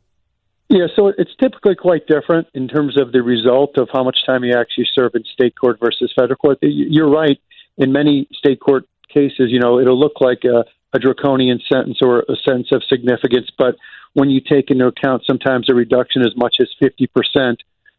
Yeah, 0.70 0.86
so 0.96 1.08
it's 1.08 1.32
typically 1.40 1.76
quite 1.76 2.06
different 2.06 2.48
in 2.54 2.68
terms 2.68 3.00
of 3.00 3.12
the 3.12 3.24
result 3.24 3.78
of 3.78 3.90
how 3.92 4.04
much 4.04 4.18
time 4.26 4.44
you 4.44 4.54
actually 4.56 4.88
serve 4.94 5.14
in 5.16 5.24
state 5.24 5.56
court 5.60 5.80
versus 5.80 6.14
federal 6.16 6.36
court. 6.36 6.60
You're 6.62 7.10
right. 7.10 7.40
In 7.78 7.92
many 7.92 8.28
state 8.34 8.60
court 8.60 8.86
cases, 9.12 9.50
you 9.50 9.60
know, 9.60 9.80
it'll 9.80 10.00
look 10.00 10.22
like 10.22 10.44
a, 10.44 10.66
a 10.94 11.00
draconian 11.00 11.60
sentence 11.68 12.00
or 12.02 12.20
a 12.30 12.36
sentence 12.46 12.68
of 12.72 12.84
significance, 12.88 13.50
but 13.58 13.78
when 14.14 14.30
you 14.30 14.42
take 14.42 14.70
into 14.70 14.86
account 14.86 15.24
sometimes 15.26 15.70
a 15.70 15.74
reduction 15.74 16.22
as 16.22 16.36
much 16.36 16.58
as 16.60 16.68
50%, 16.82 17.08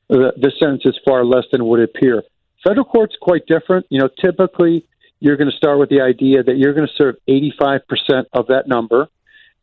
the, 0.08 0.32
the 0.36 0.52
sentence 0.60 0.82
is 0.84 0.98
far 1.04 1.24
less 1.24 1.44
than 1.50 1.64
would 1.66 1.80
appear. 1.80 2.22
Federal 2.62 2.84
court's 2.84 3.16
quite 3.20 3.46
different. 3.46 3.86
You 3.90 4.00
know, 4.00 4.08
typically 4.20 4.86
you're 5.20 5.36
going 5.36 5.50
to 5.50 5.56
start 5.56 5.78
with 5.78 5.90
the 5.90 6.00
idea 6.00 6.42
that 6.42 6.56
you're 6.56 6.74
going 6.74 6.88
to 6.88 6.94
serve 6.96 7.16
85% 7.28 8.24
of 8.32 8.48
that 8.48 8.66
number. 8.66 9.08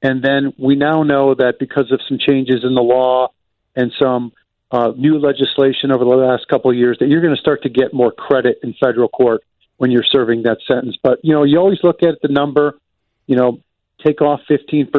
And 0.01 0.23
then 0.23 0.53
we 0.57 0.75
now 0.75 1.03
know 1.03 1.33
that 1.33 1.55
because 1.59 1.91
of 1.91 1.99
some 2.07 2.19
changes 2.19 2.63
in 2.63 2.75
the 2.75 2.83
law 2.83 3.29
and 3.75 3.91
some 3.99 4.31
uh, 4.71 4.91
new 4.95 5.17
legislation 5.17 5.91
over 5.91 6.03
the 6.03 6.11
last 6.11 6.47
couple 6.47 6.69
of 6.69 6.77
years, 6.77 6.97
that 6.99 7.07
you're 7.07 7.21
going 7.21 7.35
to 7.35 7.41
start 7.41 7.63
to 7.63 7.69
get 7.69 7.93
more 7.93 8.11
credit 8.11 8.59
in 8.61 8.75
federal 8.79 9.09
court 9.09 9.41
when 9.77 9.89
you're 9.89 10.03
serving 10.03 10.43
that 10.43 10.59
sentence. 10.67 10.95
But, 11.01 11.19
you 11.23 11.33
know, 11.33 11.43
you 11.43 11.57
always 11.57 11.79
look 11.83 12.03
at 12.03 12.21
the 12.21 12.27
number, 12.27 12.77
you 13.25 13.35
know, 13.35 13.59
take 14.05 14.21
off 14.21 14.41
15% 14.49 14.89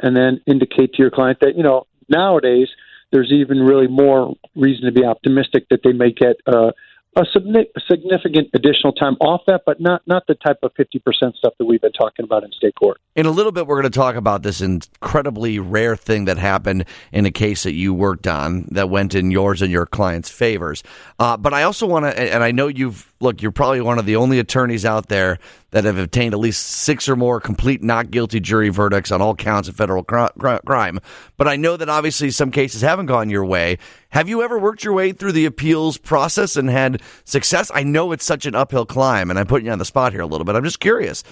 and 0.00 0.16
then 0.16 0.40
indicate 0.46 0.94
to 0.94 1.02
your 1.02 1.10
client 1.10 1.38
that, 1.40 1.56
you 1.56 1.64
know, 1.64 1.86
nowadays 2.08 2.68
there's 3.10 3.32
even 3.32 3.58
really 3.60 3.88
more 3.88 4.34
reason 4.54 4.84
to 4.84 4.92
be 4.92 5.04
optimistic 5.04 5.68
that 5.70 5.80
they 5.82 5.92
may 5.92 6.12
get 6.12 6.36
uh, 6.46 6.72
a 7.16 7.24
significant 7.26 8.48
additional 8.54 8.92
time 8.92 9.14
off 9.20 9.42
that, 9.46 9.62
but 9.64 9.80
not 9.80 10.02
not 10.06 10.26
the 10.26 10.34
type 10.34 10.58
of 10.62 10.72
fifty 10.76 10.98
percent 10.98 11.36
stuff 11.36 11.54
that 11.58 11.66
we've 11.66 11.80
been 11.80 11.92
talking 11.92 12.24
about 12.24 12.44
in 12.44 12.50
state 12.52 12.74
court. 12.74 13.00
In 13.14 13.26
a 13.26 13.30
little 13.30 13.52
bit, 13.52 13.66
we're 13.66 13.80
going 13.80 13.90
to 13.90 13.96
talk 13.98 14.16
about 14.16 14.42
this 14.42 14.60
incredibly 14.60 15.58
rare 15.58 15.96
thing 15.96 16.24
that 16.24 16.38
happened 16.38 16.84
in 17.12 17.26
a 17.26 17.30
case 17.30 17.62
that 17.62 17.74
you 17.74 17.94
worked 17.94 18.26
on 18.26 18.66
that 18.72 18.90
went 18.90 19.14
in 19.14 19.30
yours 19.30 19.62
and 19.62 19.70
your 19.70 19.86
client's 19.86 20.28
favors. 20.28 20.82
Uh, 21.18 21.36
but 21.36 21.54
I 21.54 21.62
also 21.62 21.86
want 21.86 22.04
to, 22.04 22.18
and 22.18 22.42
I 22.42 22.50
know 22.50 22.66
you've 22.66 23.13
look, 23.20 23.42
you're 23.42 23.52
probably 23.52 23.80
one 23.80 23.98
of 23.98 24.06
the 24.06 24.16
only 24.16 24.38
attorneys 24.38 24.84
out 24.84 25.08
there 25.08 25.38
that 25.70 25.84
have 25.84 25.98
obtained 25.98 26.34
at 26.34 26.40
least 26.40 26.66
six 26.66 27.08
or 27.08 27.16
more 27.16 27.40
complete 27.40 27.82
not 27.82 28.10
guilty 28.10 28.40
jury 28.40 28.68
verdicts 28.68 29.10
on 29.10 29.20
all 29.20 29.34
counts 29.34 29.68
of 29.68 29.76
federal 29.76 30.04
crime. 30.04 31.00
But 31.36 31.48
I 31.48 31.56
know 31.56 31.76
that 31.76 31.88
obviously 31.88 32.30
some 32.30 32.50
cases 32.50 32.82
haven't 32.82 33.06
gone 33.06 33.30
your 33.30 33.44
way. 33.44 33.78
Have 34.10 34.28
you 34.28 34.42
ever 34.42 34.58
worked 34.58 34.84
your 34.84 34.94
way 34.94 35.12
through 35.12 35.32
the 35.32 35.46
appeals 35.46 35.98
process 35.98 36.56
and 36.56 36.68
had 36.68 37.02
success? 37.24 37.70
I 37.74 37.82
know 37.82 38.12
it's 38.12 38.24
such 38.24 38.46
an 38.46 38.54
uphill 38.54 38.86
climb, 38.86 39.30
and 39.30 39.38
I'm 39.38 39.46
putting 39.46 39.66
you 39.66 39.72
on 39.72 39.78
the 39.78 39.84
spot 39.84 40.12
here 40.12 40.20
a 40.20 40.26
little 40.26 40.44
bit. 40.44 40.54
I'm 40.54 40.64
just 40.64 40.80
curious. 40.80 41.24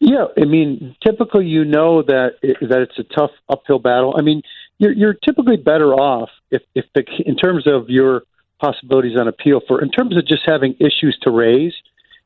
Yeah, 0.00 0.26
I 0.40 0.44
mean, 0.44 0.94
typically 1.04 1.46
you 1.46 1.64
know 1.64 2.02
that 2.02 2.34
it, 2.42 2.56
that 2.68 2.82
it's 2.82 2.98
a 2.98 3.04
tough 3.04 3.32
uphill 3.48 3.80
battle. 3.80 4.14
I 4.16 4.22
mean, 4.22 4.42
you're, 4.78 4.92
you're 4.92 5.14
typically 5.14 5.56
better 5.56 5.92
off 5.92 6.30
if, 6.50 6.62
if 6.74 6.84
the 6.94 7.04
in 7.26 7.36
terms 7.36 7.66
of 7.66 7.88
your 7.88 8.22
possibilities 8.60 9.18
on 9.18 9.28
appeal 9.28 9.60
for 9.66 9.82
in 9.82 9.90
terms 9.90 10.16
of 10.16 10.26
just 10.26 10.42
having 10.46 10.74
issues 10.80 11.18
to 11.22 11.30
raise. 11.30 11.74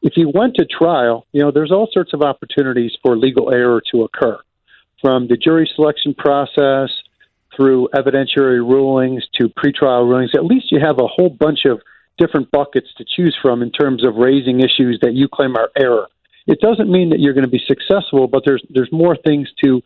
If 0.02 0.16
you 0.16 0.30
went 0.34 0.56
to 0.56 0.64
trial, 0.64 1.26
you 1.32 1.42
know, 1.42 1.52
there's 1.52 1.70
all 1.70 1.88
sorts 1.92 2.12
of 2.12 2.22
opportunities 2.22 2.92
for 3.02 3.16
legal 3.16 3.52
error 3.52 3.80
to 3.92 4.02
occur 4.02 4.38
from 5.00 5.28
the 5.28 5.36
jury 5.36 5.70
selection 5.76 6.14
process, 6.14 6.90
through 7.54 7.88
evidentiary 7.94 8.58
rulings 8.58 9.24
to 9.34 9.48
pretrial 9.48 10.08
rulings, 10.08 10.30
at 10.34 10.44
least 10.44 10.72
you 10.72 10.80
have 10.80 10.98
a 10.98 11.06
whole 11.06 11.28
bunch 11.28 11.64
of 11.64 11.80
different 12.18 12.50
buckets 12.50 12.88
to 12.96 13.04
choose 13.04 13.36
from 13.40 13.62
in 13.62 13.70
terms 13.70 14.04
of 14.04 14.14
raising 14.16 14.60
issues 14.60 14.98
that 15.02 15.12
you 15.14 15.28
claim 15.28 15.56
are 15.56 15.70
error. 15.76 16.08
It 16.46 16.60
doesn't 16.60 16.90
mean 16.90 17.10
that 17.10 17.20
you're 17.20 17.34
going 17.34 17.44
to 17.44 17.50
be 17.50 17.62
successful, 17.66 18.26
but 18.26 18.42
there's 18.44 18.64
there's 18.70 18.90
more 18.90 19.16
things 19.16 19.48
to 19.64 19.82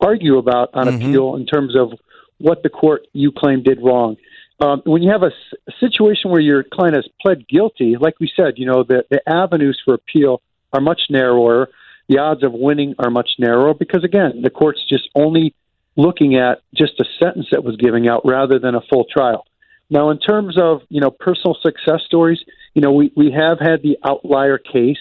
argue 0.00 0.38
about 0.38 0.70
on 0.74 0.86
mm-hmm. 0.86 0.96
appeal 0.96 1.36
in 1.36 1.46
terms 1.46 1.76
of 1.76 1.92
what 2.38 2.62
the 2.62 2.68
court 2.68 3.06
you 3.12 3.32
claim 3.32 3.62
did 3.62 3.78
wrong. 3.82 4.16
Um, 4.60 4.82
when 4.84 5.02
you 5.02 5.12
have 5.12 5.22
a, 5.22 5.30
situation 5.78 6.30
where 6.30 6.40
your 6.40 6.64
client 6.64 6.96
has 6.96 7.06
pled 7.20 7.46
guilty, 7.46 7.96
like 7.98 8.18
we 8.18 8.30
said, 8.34 8.54
you 8.56 8.66
know 8.66 8.82
the, 8.82 9.04
the 9.10 9.20
avenues 9.28 9.80
for 9.84 9.94
appeal 9.94 10.42
are 10.72 10.80
much 10.80 11.02
narrower. 11.10 11.68
The 12.08 12.18
odds 12.18 12.42
of 12.42 12.52
winning 12.52 12.94
are 12.98 13.10
much 13.10 13.30
narrower 13.38 13.74
because 13.74 14.02
again, 14.02 14.42
the 14.42 14.50
court's 14.50 14.80
just 14.88 15.08
only 15.14 15.54
looking 15.96 16.36
at 16.36 16.62
just 16.74 16.98
a 17.00 17.04
sentence 17.22 17.46
that 17.52 17.62
was 17.62 17.76
giving 17.76 18.08
out 18.08 18.22
rather 18.24 18.58
than 18.58 18.74
a 18.74 18.80
full 18.80 19.04
trial. 19.04 19.46
Now, 19.90 20.10
in 20.10 20.18
terms 20.18 20.56
of 20.58 20.82
you 20.88 21.00
know 21.00 21.10
personal 21.10 21.56
success 21.62 22.02
stories, 22.06 22.40
you 22.74 22.82
know 22.82 22.92
we 22.92 23.12
we 23.16 23.30
have 23.30 23.58
had 23.60 23.82
the 23.82 23.98
outlier 24.04 24.58
case 24.58 24.98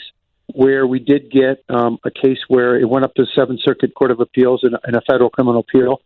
where 0.53 0.87
we 0.87 0.99
did 0.99 1.31
get 1.31 1.63
um, 1.69 1.99
a 2.05 2.11
case 2.11 2.39
where 2.47 2.79
it 2.79 2.87
went 2.87 3.05
up 3.05 3.13
to 3.15 3.23
the 3.23 3.29
Seventh 3.35 3.61
Circuit 3.63 3.93
Court 3.95 4.11
of 4.11 4.19
Appeals 4.19 4.63
in 4.63 4.95
a 4.95 5.01
federal 5.01 5.29
criminal 5.29 5.61
appeal, 5.61 6.01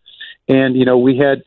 and 0.48 0.75
you 0.75 0.86
know 0.86 0.98
we 0.98 1.17
had 1.17 1.43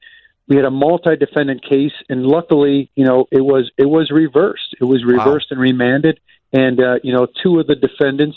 we 0.46 0.56
had 0.56 0.64
a 0.64 0.70
multi-defendant 0.70 1.62
case, 1.64 1.92
and 2.08 2.26
luckily, 2.26 2.90
you 2.94 3.04
know, 3.04 3.26
it 3.30 3.40
was 3.40 3.70
it 3.78 3.86
was 3.86 4.10
reversed. 4.10 4.74
It 4.80 4.84
was 4.84 5.04
reversed 5.04 5.46
wow. 5.50 5.56
and 5.56 5.60
remanded, 5.60 6.20
and 6.52 6.80
uh, 6.80 6.96
you 7.02 7.12
know, 7.12 7.26
two 7.42 7.58
of 7.60 7.66
the 7.66 7.74
defendants 7.74 8.36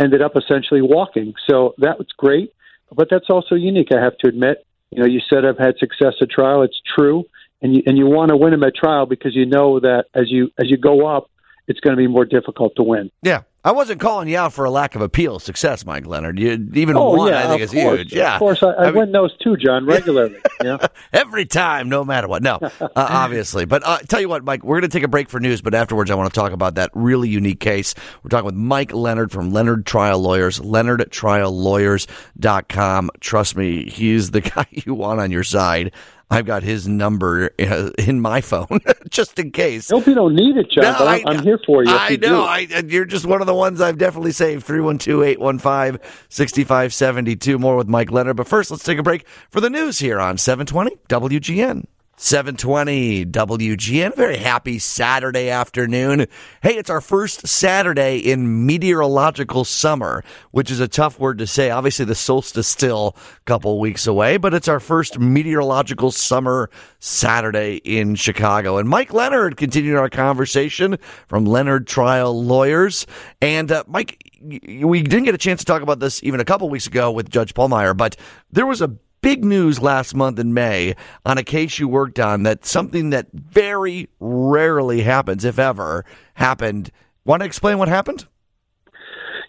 ended 0.00 0.20
up 0.20 0.32
essentially 0.36 0.82
walking. 0.82 1.34
So 1.48 1.74
that 1.78 1.98
was 1.98 2.08
great, 2.16 2.52
but 2.92 3.08
that's 3.10 3.30
also 3.30 3.54
unique. 3.54 3.88
I 3.92 4.02
have 4.02 4.16
to 4.18 4.28
admit. 4.28 4.66
You 4.90 5.00
know, 5.00 5.06
you 5.06 5.20
said 5.28 5.44
I've 5.44 5.58
had 5.58 5.76
success 5.78 6.14
at 6.20 6.30
trial. 6.30 6.62
It's 6.62 6.80
true, 6.96 7.24
and 7.62 7.74
you 7.74 7.82
and 7.86 7.96
you 7.96 8.06
want 8.06 8.30
to 8.30 8.36
win 8.36 8.50
them 8.50 8.64
at 8.64 8.74
trial 8.74 9.06
because 9.06 9.34
you 9.34 9.46
know 9.46 9.80
that 9.80 10.06
as 10.14 10.30
you 10.30 10.50
as 10.58 10.68
you 10.70 10.76
go 10.76 11.06
up, 11.06 11.30
it's 11.68 11.80
going 11.80 11.96
to 11.96 12.00
be 12.00 12.08
more 12.08 12.24
difficult 12.24 12.74
to 12.76 12.82
win. 12.82 13.10
Yeah, 13.22 13.42
I 13.66 13.72
wasn't 13.72 13.98
calling 13.98 14.28
you 14.28 14.36
out 14.36 14.52
for 14.52 14.66
a 14.66 14.70
lack 14.70 14.94
of 14.94 15.00
appeal 15.00 15.38
success, 15.38 15.86
Mike 15.86 16.06
Leonard. 16.06 16.38
You, 16.38 16.68
even 16.74 16.98
oh, 16.98 17.16
one, 17.16 17.32
yeah, 17.32 17.44
I 17.44 17.46
think 17.48 17.62
is 17.62 17.72
course. 17.72 18.00
huge. 18.00 18.12
Yeah, 18.12 18.34
of 18.34 18.38
course, 18.38 18.62
I, 18.62 18.72
I, 18.72 18.88
I 18.88 18.90
win 18.90 19.10
those 19.10 19.34
too, 19.38 19.56
John, 19.56 19.86
regularly. 19.94 20.36
yeah, 20.62 20.86
every 21.14 21.46
time, 21.46 21.88
no 21.88 22.04
matter 22.04 22.28
what. 22.28 22.42
No, 22.42 22.56
uh, 22.56 22.70
obviously, 22.96 23.64
but 23.64 23.82
uh, 23.86 24.00
tell 24.00 24.20
you 24.20 24.28
what, 24.28 24.44
Mike, 24.44 24.64
we're 24.64 24.80
going 24.80 24.90
to 24.90 24.94
take 24.94 25.02
a 25.02 25.08
break 25.08 25.30
for 25.30 25.40
news, 25.40 25.62
but 25.62 25.74
afterwards, 25.74 26.10
I 26.10 26.14
want 26.14 26.30
to 26.30 26.38
talk 26.38 26.52
about 26.52 26.74
that 26.74 26.90
really 26.92 27.30
unique 27.30 27.60
case. 27.60 27.94
We're 28.22 28.28
talking 28.28 28.44
with 28.44 28.54
Mike 28.54 28.92
Leonard 28.92 29.32
from 29.32 29.50
Leonard 29.50 29.86
Trial 29.86 30.18
Lawyers, 30.18 30.60
LeonardTrialLawyers.com. 30.60 33.10
Trust 33.20 33.56
me, 33.56 33.88
he's 33.88 34.32
the 34.32 34.42
guy 34.42 34.66
you 34.70 34.92
want 34.92 35.20
on 35.20 35.30
your 35.30 35.44
side. 35.44 35.90
I've 36.30 36.46
got 36.46 36.62
his 36.62 36.88
number 36.88 37.50
uh, 37.58 37.90
in 37.98 38.20
my 38.20 38.40
phone 38.40 38.80
just 39.10 39.38
in 39.38 39.50
case. 39.50 39.90
Hope 39.90 40.06
you 40.06 40.14
don't 40.14 40.34
need 40.34 40.56
it, 40.56 40.70
John. 40.70 40.84
No, 40.84 41.06
I, 41.06 41.22
am 41.26 41.42
here 41.42 41.60
for 41.66 41.84
you. 41.84 41.90
I 41.90 42.08
you 42.10 42.18
know. 42.18 42.42
I, 42.42 42.66
you're 42.86 43.04
just 43.04 43.26
one 43.26 43.40
of 43.40 43.46
the 43.46 43.54
ones 43.54 43.80
I've 43.80 43.98
definitely 43.98 44.32
saved. 44.32 44.64
312 44.64 45.22
815 45.22 46.00
6572. 46.28 47.58
More 47.58 47.76
with 47.76 47.88
Mike 47.88 48.10
Leonard. 48.10 48.36
But 48.36 48.48
first, 48.48 48.70
let's 48.70 48.84
take 48.84 48.98
a 48.98 49.02
break 49.02 49.26
for 49.50 49.60
the 49.60 49.70
news 49.70 49.98
here 49.98 50.18
on 50.18 50.38
720 50.38 50.96
WGN. 51.08 51.86
720 52.16 53.26
WGN. 53.26 54.14
Very 54.14 54.36
happy 54.36 54.78
Saturday 54.78 55.50
afternoon. 55.50 56.26
Hey, 56.62 56.76
it's 56.76 56.90
our 56.90 57.00
first 57.00 57.46
Saturday 57.46 58.18
in 58.18 58.66
meteorological 58.66 59.64
summer, 59.64 60.22
which 60.52 60.70
is 60.70 60.78
a 60.78 60.86
tough 60.86 61.18
word 61.18 61.38
to 61.38 61.46
say. 61.46 61.70
Obviously, 61.70 62.04
the 62.04 62.14
solstice 62.14 62.68
still 62.68 63.16
a 63.16 63.40
couple 63.46 63.80
weeks 63.80 64.06
away, 64.06 64.36
but 64.36 64.54
it's 64.54 64.68
our 64.68 64.80
first 64.80 65.18
meteorological 65.18 66.12
summer 66.12 66.70
Saturday 67.00 67.76
in 67.84 68.14
Chicago. 68.14 68.78
And 68.78 68.88
Mike 68.88 69.12
Leonard 69.12 69.56
continued 69.56 69.96
our 69.96 70.08
conversation 70.08 70.98
from 71.26 71.44
Leonard 71.44 71.86
Trial 71.86 72.44
Lawyers. 72.44 73.06
And 73.42 73.72
uh, 73.72 73.82
Mike, 73.88 74.32
we 74.40 75.02
didn't 75.02 75.24
get 75.24 75.34
a 75.34 75.38
chance 75.38 75.60
to 75.60 75.66
talk 75.66 75.82
about 75.82 75.98
this 75.98 76.22
even 76.22 76.38
a 76.38 76.44
couple 76.44 76.68
weeks 76.68 76.86
ago 76.86 77.10
with 77.10 77.28
Judge 77.28 77.54
Pallmeyer, 77.54 77.96
but 77.96 78.16
there 78.52 78.66
was 78.66 78.80
a 78.80 78.96
big 79.24 79.42
news 79.42 79.80
last 79.80 80.14
month 80.14 80.38
in 80.38 80.52
May 80.52 80.94
on 81.24 81.38
a 81.38 81.42
case 81.42 81.78
you 81.78 81.88
worked 81.88 82.20
on 82.20 82.42
that 82.42 82.66
something 82.66 83.08
that 83.08 83.32
very 83.32 84.10
rarely 84.20 85.00
happens, 85.00 85.46
if 85.46 85.58
ever, 85.58 86.04
happened. 86.34 86.90
Want 87.24 87.40
to 87.40 87.46
explain 87.46 87.78
what 87.78 87.88
happened? 87.88 88.26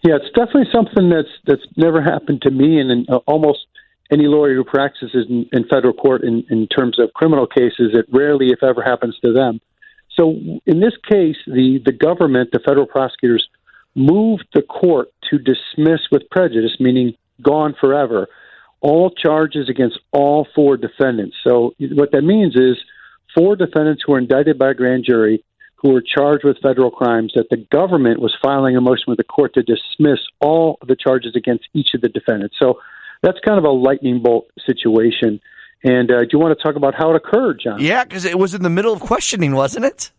Yeah, 0.02 0.16
it's 0.16 0.34
definitely 0.34 0.70
something 0.72 1.10
that's 1.10 1.28
that's 1.46 1.66
never 1.76 2.00
happened 2.02 2.40
to 2.42 2.50
me, 2.50 2.80
and 2.80 2.90
in, 2.90 3.06
uh, 3.10 3.18
almost 3.26 3.66
any 4.10 4.26
lawyer 4.26 4.54
who 4.54 4.64
practices 4.64 5.26
in, 5.28 5.46
in 5.52 5.66
federal 5.68 5.92
court 5.92 6.22
in, 6.22 6.44
in 6.48 6.68
terms 6.68 6.98
of 6.98 7.12
criminal 7.12 7.46
cases, 7.46 7.90
it 7.92 8.06
rarely, 8.10 8.46
if 8.46 8.62
ever, 8.62 8.82
happens 8.82 9.18
to 9.24 9.32
them. 9.32 9.60
So 10.16 10.36
in 10.64 10.80
this 10.80 10.94
case, 11.10 11.36
the 11.46 11.80
the 11.84 11.92
government, 11.92 12.50
the 12.52 12.60
federal 12.66 12.86
prosecutors, 12.86 13.46
moved 13.94 14.46
the 14.54 14.62
court 14.62 15.08
to 15.30 15.38
dismiss 15.38 16.00
with 16.10 16.22
prejudice, 16.30 16.76
meaning 16.80 17.14
gone 17.42 17.74
forever, 17.78 18.28
all 18.80 19.10
charges 19.10 19.68
against 19.68 19.98
all 20.12 20.46
four 20.54 20.76
defendants. 20.76 21.36
So 21.42 21.74
what 21.78 22.12
that 22.12 22.22
means 22.22 22.54
is 22.56 22.76
four 23.34 23.56
defendants 23.56 24.02
who 24.04 24.12
were 24.12 24.18
indicted 24.18 24.58
by 24.58 24.70
a 24.70 24.74
grand 24.74 25.04
jury 25.04 25.44
who 25.76 25.92
were 25.92 26.02
charged 26.02 26.44
with 26.44 26.56
federal 26.62 26.90
crimes 26.90 27.32
that 27.34 27.48
the 27.50 27.56
government 27.70 28.20
was 28.20 28.34
filing 28.42 28.76
a 28.76 28.80
motion 28.80 29.04
with 29.08 29.18
the 29.18 29.24
court 29.24 29.54
to 29.54 29.62
dismiss 29.62 30.18
all 30.40 30.78
the 30.86 30.96
charges 30.96 31.36
against 31.36 31.64
each 31.74 31.90
of 31.94 32.00
the 32.00 32.08
defendants. 32.08 32.56
So 32.58 32.80
that's 33.22 33.38
kind 33.44 33.58
of 33.58 33.64
a 33.64 33.70
lightning 33.70 34.22
bolt 34.22 34.50
situation. 34.64 35.40
And 35.84 36.10
uh, 36.10 36.20
do 36.20 36.28
you 36.32 36.38
want 36.38 36.56
to 36.58 36.62
talk 36.62 36.76
about 36.76 36.94
how 36.94 37.10
it 37.10 37.16
occurred, 37.16 37.60
John? 37.62 37.80
Yeah, 37.80 38.04
because 38.04 38.24
it 38.24 38.38
was 38.38 38.54
in 38.54 38.62
the 38.62 38.70
middle 38.70 38.92
of 38.92 39.00
questioning, 39.00 39.54
wasn't 39.54 39.84
it? 39.84 40.10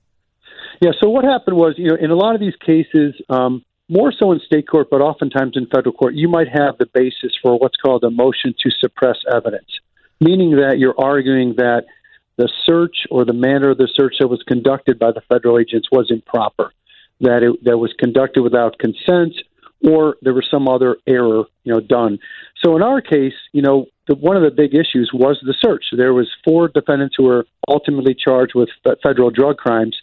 Yeah. 0.79 0.91
So 1.01 1.09
what 1.09 1.25
happened 1.25 1.57
was, 1.57 1.73
you 1.77 1.89
know, 1.89 1.95
in 1.95 2.11
a 2.11 2.15
lot 2.15 2.35
of 2.35 2.41
these 2.41 2.55
cases, 2.63 3.15
um, 3.29 3.65
more 3.89 4.11
so 4.11 4.31
in 4.31 4.39
state 4.45 4.67
court, 4.67 4.87
but 4.89 5.01
oftentimes 5.01 5.53
in 5.55 5.65
federal 5.67 5.93
court, 5.93 6.13
you 6.13 6.27
might 6.27 6.47
have 6.47 6.77
the 6.77 6.87
basis 6.93 7.35
for 7.41 7.57
what's 7.57 7.77
called 7.77 8.03
a 8.03 8.09
motion 8.09 8.53
to 8.61 8.69
suppress 8.79 9.17
evidence, 9.33 9.79
meaning 10.19 10.51
that 10.57 10.77
you're 10.77 10.99
arguing 10.99 11.55
that 11.57 11.85
the 12.37 12.49
search 12.65 13.07
or 13.09 13.25
the 13.25 13.33
manner 13.33 13.71
of 13.71 13.77
the 13.77 13.89
search 13.93 14.15
that 14.19 14.27
was 14.27 14.43
conducted 14.47 14.99
by 14.99 15.11
the 15.11 15.21
federal 15.21 15.57
agents 15.57 15.87
was 15.91 16.11
improper, 16.11 16.71
that 17.21 17.43
it 17.43 17.63
that 17.63 17.77
was 17.77 17.93
conducted 17.97 18.43
without 18.43 18.77
consent, 18.77 19.33
or 19.87 20.17
there 20.21 20.33
was 20.33 20.45
some 20.51 20.67
other 20.67 20.97
error, 21.07 21.43
you 21.63 21.73
know, 21.73 21.79
done. 21.79 22.19
So 22.63 22.75
in 22.75 22.83
our 22.83 23.01
case, 23.01 23.33
you 23.53 23.61
know, 23.61 23.85
the, 24.07 24.15
one 24.15 24.35
of 24.35 24.43
the 24.43 24.51
big 24.51 24.73
issues 24.73 25.11
was 25.13 25.39
the 25.43 25.55
search. 25.59 25.85
There 25.95 26.13
was 26.13 26.29
four 26.43 26.67
defendants 26.67 27.15
who 27.17 27.23
were 27.23 27.45
ultimately 27.67 28.15
charged 28.15 28.53
with 28.53 28.69
federal 29.03 29.31
drug 29.31 29.57
crimes, 29.57 29.97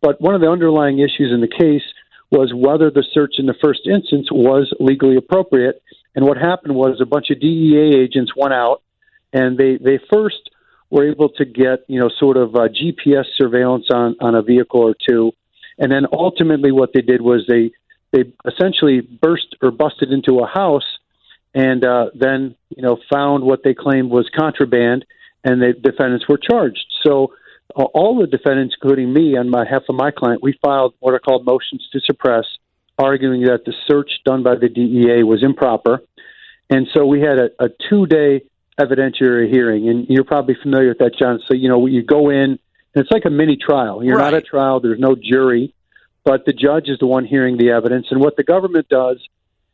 but 0.00 0.20
one 0.20 0.34
of 0.34 0.40
the 0.40 0.50
underlying 0.50 0.98
issues 0.98 1.32
in 1.32 1.40
the 1.40 1.48
case 1.48 1.82
was 2.30 2.52
whether 2.54 2.90
the 2.90 3.04
search 3.12 3.34
in 3.38 3.46
the 3.46 3.54
first 3.62 3.80
instance 3.86 4.28
was 4.30 4.72
legally 4.78 5.16
appropriate. 5.16 5.82
And 6.14 6.24
what 6.24 6.36
happened 6.36 6.74
was 6.74 7.00
a 7.00 7.06
bunch 7.06 7.30
of 7.30 7.40
DEA 7.40 7.96
agents 7.96 8.32
went 8.36 8.54
out 8.54 8.82
and 9.32 9.58
they, 9.58 9.78
they 9.78 9.98
first 10.12 10.50
were 10.90 11.08
able 11.08 11.28
to 11.28 11.44
get, 11.44 11.84
you 11.88 12.00
know, 12.00 12.10
sort 12.18 12.36
of 12.36 12.54
uh, 12.54 12.68
GPS 12.68 13.24
surveillance 13.36 13.86
on, 13.92 14.16
on 14.20 14.34
a 14.34 14.42
vehicle 14.42 14.80
or 14.80 14.94
two. 15.08 15.32
And 15.78 15.90
then 15.90 16.06
ultimately 16.12 16.72
what 16.72 16.90
they 16.92 17.00
did 17.00 17.20
was 17.20 17.44
they, 17.48 17.70
they 18.12 18.32
essentially 18.46 19.00
burst 19.00 19.56
or 19.62 19.70
busted 19.70 20.10
into 20.10 20.40
a 20.40 20.46
house 20.46 20.98
and 21.54 21.84
uh, 21.84 22.10
then, 22.14 22.54
you 22.76 22.82
know, 22.82 22.98
found 23.12 23.44
what 23.44 23.62
they 23.64 23.74
claimed 23.74 24.10
was 24.10 24.28
contraband 24.36 25.04
and 25.44 25.60
the 25.60 25.72
defendants 25.72 26.28
were 26.28 26.38
charged. 26.38 26.84
So 27.02 27.32
all 27.74 28.18
the 28.20 28.26
defendants, 28.26 28.74
including 28.80 29.12
me, 29.12 29.36
on 29.36 29.50
behalf 29.50 29.82
of 29.88 29.94
my 29.94 30.10
client, 30.10 30.42
we 30.42 30.58
filed 30.62 30.94
what 31.00 31.14
are 31.14 31.18
called 31.18 31.44
motions 31.44 31.88
to 31.92 32.00
suppress, 32.00 32.44
arguing 32.98 33.42
that 33.42 33.64
the 33.64 33.74
search 33.86 34.10
done 34.24 34.42
by 34.42 34.54
the 34.56 34.68
DEA 34.68 35.22
was 35.22 35.42
improper. 35.42 36.02
And 36.68 36.86
so 36.94 37.04
we 37.04 37.20
had 37.20 37.38
a, 37.38 37.50
a 37.58 37.68
two 37.88 38.06
day 38.06 38.42
evidentiary 38.80 39.50
hearing. 39.50 39.88
And 39.88 40.06
you're 40.08 40.24
probably 40.24 40.56
familiar 40.60 40.88
with 40.88 40.98
that, 40.98 41.16
John. 41.18 41.40
So, 41.46 41.54
you 41.54 41.68
know, 41.68 41.86
you 41.86 42.02
go 42.02 42.30
in, 42.30 42.58
and 42.94 43.04
it's 43.04 43.10
like 43.10 43.24
a 43.24 43.30
mini 43.30 43.56
trial. 43.56 44.02
You're 44.02 44.16
right. 44.16 44.32
not 44.32 44.34
at 44.34 44.46
trial, 44.46 44.80
there's 44.80 44.98
no 44.98 45.14
jury, 45.14 45.74
but 46.24 46.44
the 46.46 46.52
judge 46.52 46.88
is 46.88 46.98
the 46.98 47.06
one 47.06 47.24
hearing 47.24 47.56
the 47.56 47.70
evidence. 47.70 48.06
And 48.10 48.20
what 48.20 48.36
the 48.36 48.44
government 48.44 48.88
does 48.88 49.18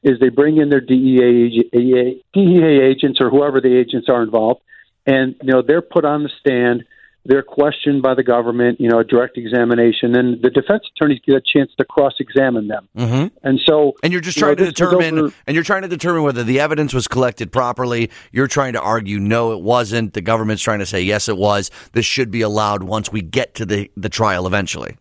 is 0.03 0.19
they 0.21 0.29
bring 0.29 0.59
in 0.59 0.69
their 0.69 0.81
DEA, 0.81 1.65
DEA 1.73 2.81
agents 2.83 3.21
or 3.21 3.31
whoever 3.31 3.61
the 3.61 3.77
agents 3.77 4.09
are 4.09 4.23
involved, 4.23 4.61
and, 5.07 5.37
you 5.43 5.53
know, 5.53 5.63
they're 5.63 5.83
put 5.83 6.05
on 6.05 6.25
the 6.25 6.31
stand 6.41 6.85
they're 7.27 7.43
questioned 7.43 8.03
by 8.03 8.15
the 8.15 8.23
government, 8.23 8.81
you 8.81 8.89
know, 8.89 8.99
a 8.99 9.05
direct 9.05 9.37
examination, 9.37 10.17
and 10.17 10.41
the 10.43 10.51
defense 10.51 10.85
attorneys 10.95 11.21
get 11.27 11.35
a 11.35 11.41
chance 11.41 11.71
to 11.79 11.85
cross-examine 11.85 12.69
them. 12.69 12.89
Mm-hmm. 12.97 13.37
And 13.47 13.61
so, 13.65 13.95
and 14.03 14.13
you're 14.13 14.23
just 14.23 14.39
trying 14.39 14.57
know, 14.57 14.65
to 14.65 14.71
determine, 14.71 15.19
over, 15.19 15.35
and 15.47 15.55
you're 15.55 15.65
trying 15.65 15.83
to 15.83 15.89
determine 15.89 16.23
whether 16.23 16.45
the 16.45 16.61
evidence 16.61 16.95
was 16.95 17.09
collected 17.09 17.53
properly. 17.53 18.11
You're 18.33 18.47
trying 18.47 18.75
to 18.75 18.81
argue 18.81 19.19
no, 19.19 19.53
it 19.53 19.61
wasn't. 19.61 20.15
The 20.15 20.21
government's 20.21 20.63
trying 20.63 20.79
to 20.79 20.87
say 20.87 21.03
yes, 21.03 21.29
it 21.29 21.37
was. 21.37 21.71
This 21.93 22.07
should 22.07 22.31
be 22.31 22.43
allowed 22.43 22.83
once 22.83 23.11
we 23.11 23.23
get 23.23 23.55
to 23.57 23.67
the 23.67 23.91
the 23.97 24.09
trial 24.09 24.47
eventually. 24.47 24.97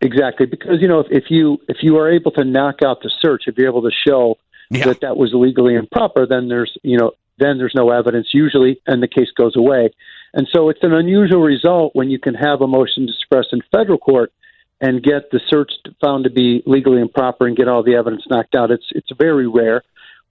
Exactly, 0.00 0.46
because 0.46 0.80
you 0.80 0.88
know 0.88 1.00
if, 1.00 1.06
if 1.10 1.24
you 1.30 1.58
if 1.68 1.78
you 1.82 1.96
are 1.96 2.10
able 2.10 2.30
to 2.32 2.44
knock 2.44 2.82
out 2.84 3.00
the 3.02 3.10
search, 3.20 3.44
if 3.46 3.56
you're 3.56 3.68
able 3.68 3.82
to 3.82 3.92
show 4.06 4.36
yeah. 4.70 4.84
that 4.86 5.00
that 5.00 5.16
was 5.16 5.32
legally 5.32 5.74
improper, 5.74 6.26
then 6.26 6.48
there's 6.48 6.76
you 6.82 6.98
know 6.98 7.12
then 7.38 7.58
there's 7.58 7.74
no 7.74 7.90
evidence 7.90 8.28
usually, 8.32 8.80
and 8.86 9.02
the 9.02 9.08
case 9.08 9.28
goes 9.36 9.56
away. 9.56 9.90
And 10.34 10.48
so 10.52 10.68
it's 10.68 10.82
an 10.82 10.92
unusual 10.92 11.40
result 11.40 11.94
when 11.94 12.10
you 12.10 12.18
can 12.18 12.34
have 12.34 12.60
a 12.60 12.66
motion 12.66 13.06
to 13.06 13.12
suppress 13.12 13.46
in 13.52 13.62
federal 13.70 13.98
court 13.98 14.32
and 14.80 15.00
get 15.00 15.30
the 15.30 15.40
search 15.48 15.70
found 16.02 16.24
to 16.24 16.30
be 16.30 16.60
legally 16.66 17.00
improper 17.00 17.46
and 17.46 17.56
get 17.56 17.68
all 17.68 17.84
the 17.84 17.94
evidence 17.94 18.24
knocked 18.28 18.56
out. 18.56 18.72
It's 18.72 18.86
it's 18.90 19.10
very 19.16 19.46
rare. 19.46 19.82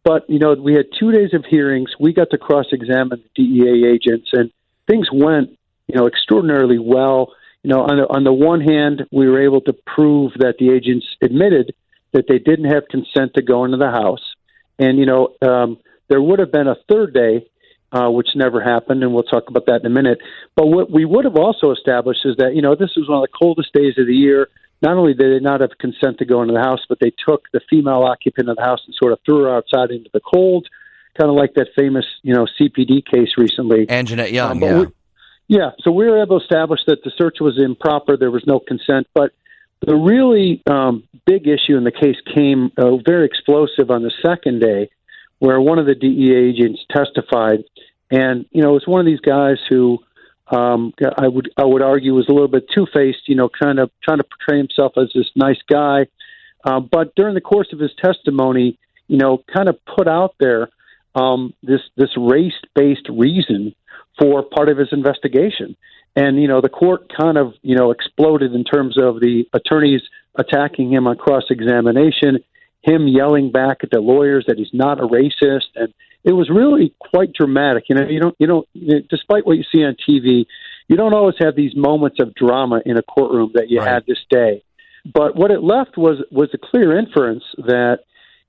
But 0.04 0.30
you 0.30 0.40
know, 0.40 0.54
we 0.56 0.74
had 0.74 0.88
two 1.00 1.14
days 1.14 1.34
of 1.34 1.46
hearings. 1.46 1.92
We 1.98 2.12
got 2.12 2.32
to 2.32 2.38
cross-examine 2.38 3.24
the 3.24 3.44
DEA 3.44 3.88
agents, 3.88 4.30
and 4.34 4.52
things 4.88 5.08
went 5.12 5.58
you 5.88 5.96
know 5.96 6.08
extraordinarily 6.08 6.80
well. 6.80 7.34
You 7.64 7.70
know, 7.70 7.84
on 7.84 7.96
the, 7.96 8.04
on 8.10 8.24
the 8.26 8.34
one 8.34 8.60
hand, 8.60 9.06
we 9.10 9.30
were 9.30 9.42
able 9.42 9.62
to 9.62 9.74
prove 9.96 10.34
that 10.40 10.56
the 10.60 10.72
agents 10.72 11.08
admitted 11.22 11.74
that 12.12 12.26
they 12.28 12.40
didn't 12.40 12.70
have 12.70 12.90
consent 12.90 13.36
to 13.36 13.42
go 13.42 13.64
into 13.64 13.78
the 13.78 13.90
house, 13.90 14.36
and 14.78 15.00
you 15.00 15.06
know, 15.06 15.30
um, 15.42 15.78
there 16.10 16.22
would 16.22 16.40
have 16.40 16.52
been 16.52 16.68
a 16.68 16.76
third 16.90 17.14
day 17.14 17.48
uh, 17.94 18.10
which 18.10 18.30
never 18.36 18.62
happened, 18.62 19.04
and 19.04 19.14
we'll 19.14 19.24
talk 19.24 19.48
about 19.48 19.68
that 19.68 19.82
in 19.82 19.86
a 19.86 19.90
minute. 19.90 20.20
But 20.56 20.68
what 20.68 20.92
we 20.92 21.06
would 21.06 21.26
have 21.26 21.38
also 21.38 21.72
established 21.72 22.22
is 22.26 22.36
that 22.38 22.56
you 22.56 22.62
know 22.62 22.76
this 22.76 22.92
was 22.98 23.08
one 23.08 23.20
of 23.20 23.30
the 23.30 23.38
coldest 23.40 23.72
days 23.74 23.94
of 23.98 24.08
the 24.08 24.16
year. 24.16 24.50
Not 24.82 24.98
only 24.98 25.14
did 25.14 25.32
they 25.32 25.44
not 25.44 25.62
have 25.62 25.72
consent 25.80 26.18
to 26.18 26.26
go 26.26 26.42
into 26.42 26.54
the 26.54 26.60
house, 26.60 26.82
but 26.90 27.00
they 27.00 27.12
took 27.26 27.46
the 27.54 27.62
female 27.70 28.04
occupant 28.04 28.50
of 28.50 28.58
the 28.58 28.64
house 28.64 28.82
and 28.86 28.94
sort 28.96 29.14
of 29.14 29.20
threw 29.26 29.44
her 29.44 29.56
outside 29.56 29.92
into 29.92 30.10
the 30.12 30.20
cold, 30.20 30.68
kind 31.18 31.30
of 31.30 31.38
like 31.38 31.54
that 31.54 31.68
famous 31.78 32.06
you 32.24 32.34
know 32.34 32.48
CPD 32.60 33.06
case 33.06 33.30
recently. 33.38 33.86
Anjanette 33.86 34.32
Young, 34.32 34.64
um, 34.64 34.70
yeah. 34.70 34.86
Yeah, 35.50 35.72
so 35.82 35.92
we 35.92 36.06
were 36.06 36.24
able 36.24 36.40
to 36.40 36.44
establish 36.44 36.80
that 36.88 37.04
the 37.04 37.12
search 37.18 37.38
was 37.42 37.60
improper. 37.62 38.18
There 38.18 38.32
was 38.32 38.44
no 38.48 38.60
consent, 38.60 39.08
but 39.14 39.34
the 39.86 39.96
really 39.96 40.64
um, 40.70 41.04
big 41.26 41.48
issue 41.48 41.76
in 41.78 41.84
the 41.84 41.92
case 41.92 42.16
came 42.34 42.72
uh, 42.78 42.96
very 43.06 43.26
explosive 43.26 43.92
on 43.92 44.04
the 44.04 44.12
second 44.26 44.62
day, 44.62 44.90
where 45.44 45.60
one 45.60 45.78
of 45.78 45.86
the 45.86 45.94
DEA 45.94 46.36
agents 46.36 46.80
testified, 46.90 47.66
and 48.10 48.46
you 48.52 48.62
know 48.62 48.78
it's 48.78 48.88
one 48.88 49.02
of 49.02 49.06
these 49.06 49.20
guys 49.20 49.58
who 49.70 50.00
um, 50.50 50.94
I 51.18 51.28
would 51.28 51.50
I 51.58 51.66
would 51.66 51.82
argue 51.82 52.14
was 52.14 52.30
a 52.30 52.32
little 52.32 52.48
bit 52.48 52.70
two 52.74 52.88
faced, 52.94 53.28
you 53.28 53.36
know, 53.36 53.50
kind 53.50 53.78
of 53.78 53.92
trying 54.02 54.20
to 54.20 54.24
portray 54.24 54.58
himself 54.58 54.94
as 54.96 55.12
this 55.14 55.30
nice 55.36 55.62
guy, 55.70 56.08
uh, 56.64 56.80
but 56.80 57.14
during 57.16 57.36
the 57.36 57.42
course 57.42 57.68
of 57.74 57.80
his 57.80 57.92
testimony, 58.02 58.80
you 59.10 59.18
know, 59.18 59.44
kind 59.54 59.68
of 59.68 59.78
put 59.86 60.08
out 60.08 60.34
there 60.40 60.70
um, 61.14 61.54
this 61.62 61.82
this 61.98 62.16
race 62.16 62.54
based 62.74 63.10
reason 63.10 63.76
for 64.18 64.44
part 64.44 64.70
of 64.70 64.78
his 64.78 64.94
investigation. 64.94 65.76
And, 66.16 66.40
you 66.40 66.48
know, 66.48 66.62
the 66.62 66.70
court 66.70 67.12
kind 67.20 67.38
of, 67.38 67.54
you 67.64 67.76
know, 67.76 67.92
exploded 67.92 68.54
in 68.54 68.64
terms 68.64 68.98
of 69.02 69.20
the 69.20 69.46
attorneys 69.52 70.02
attacking 70.36 70.94
him 70.94 71.08
on 71.08 71.18
cross 71.18 71.46
examination, 71.50 72.44
him 72.84 73.08
yelling 73.08 73.52
back 73.52 73.78
at 73.84 73.90
the 73.92 74.00
lawyers 74.00 74.46
that 74.48 74.58
he's 74.58 74.74
not 74.74 75.00
a 75.00 75.08
racist. 75.08 75.72
And 75.76 75.94
it 76.24 76.34
was 76.34 76.50
really 76.50 76.94
quite 77.00 77.34
dramatic. 77.34 77.86
You 77.90 77.96
know, 77.96 78.08
you 78.08 78.20
don't, 78.20 78.36
you 78.40 78.48
don't, 78.48 78.68
despite 79.10 79.46
what 79.46 79.58
you 79.58 79.64
see 79.72 79.84
on 79.84 79.96
TV, 80.08 80.46
you 80.88 80.98
don't 80.98 81.14
always 81.14 81.36
have 81.40 81.56
these 81.56 81.76
moments 81.76 82.18
of 82.20 82.36
drama 82.36 82.82
in 82.86 82.98
a 82.98 83.04
courtroom 83.04 83.52
that 83.56 83.70
you 83.70 83.80
right. 83.80 83.88
had 83.88 84.06
this 84.06 84.20
day. 84.30 84.64
But 85.12 85.36
what 85.36 85.52
it 85.52 85.62
left 85.62 85.98
was 85.98 86.24
was 86.32 86.50
a 86.54 86.58
clear 86.58 86.98
inference 86.98 87.44
that 87.58 88.00